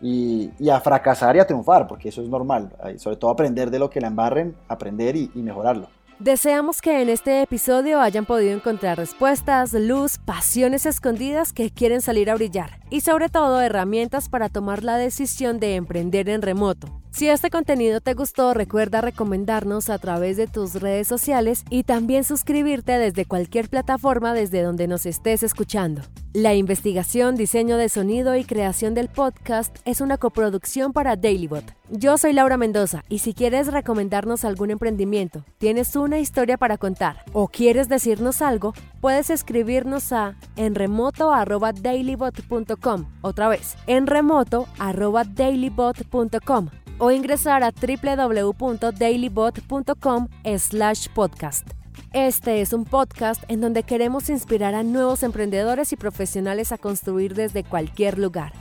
[0.04, 2.70] y, a fracasar y a triunfar, porque eso es normal.
[2.97, 5.88] Sobre todo aprender de lo que la embarren, aprender y, mejorarlo.
[6.20, 12.30] Deseamos que en este episodio hayan podido encontrar respuestas, luz, pasiones escondidas que quieren salir
[12.30, 17.03] a brillar y sobre todo herramientas para tomar la decisión de emprender en remoto.
[17.14, 22.24] Si este contenido te gustó, recuerda recomendarnos a través de tus redes sociales y también
[22.24, 26.01] suscribirte desde cualquier plataforma desde donde nos estés escuchando.
[26.34, 31.76] La investigación, diseño de sonido y creación del podcast es una coproducción para Dailybot.
[31.91, 37.24] Yo soy Laura Mendoza y si quieres recomendarnos algún emprendimiento, tienes una historia para contar
[37.32, 43.05] o quieres decirnos algo, puedes escribirnos a enremoto@dailybot.com.
[43.22, 50.28] Otra vez, enremoto@dailybot.com o ingresar a www.dailybot.com
[50.58, 51.68] slash podcast.
[52.14, 57.34] Este es un podcast en donde queremos inspirar a nuevos emprendedores y profesionales a construir
[57.34, 58.54] desde cualquier lugar.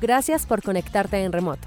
[0.00, 1.66] Gracias por conectarte en remoto.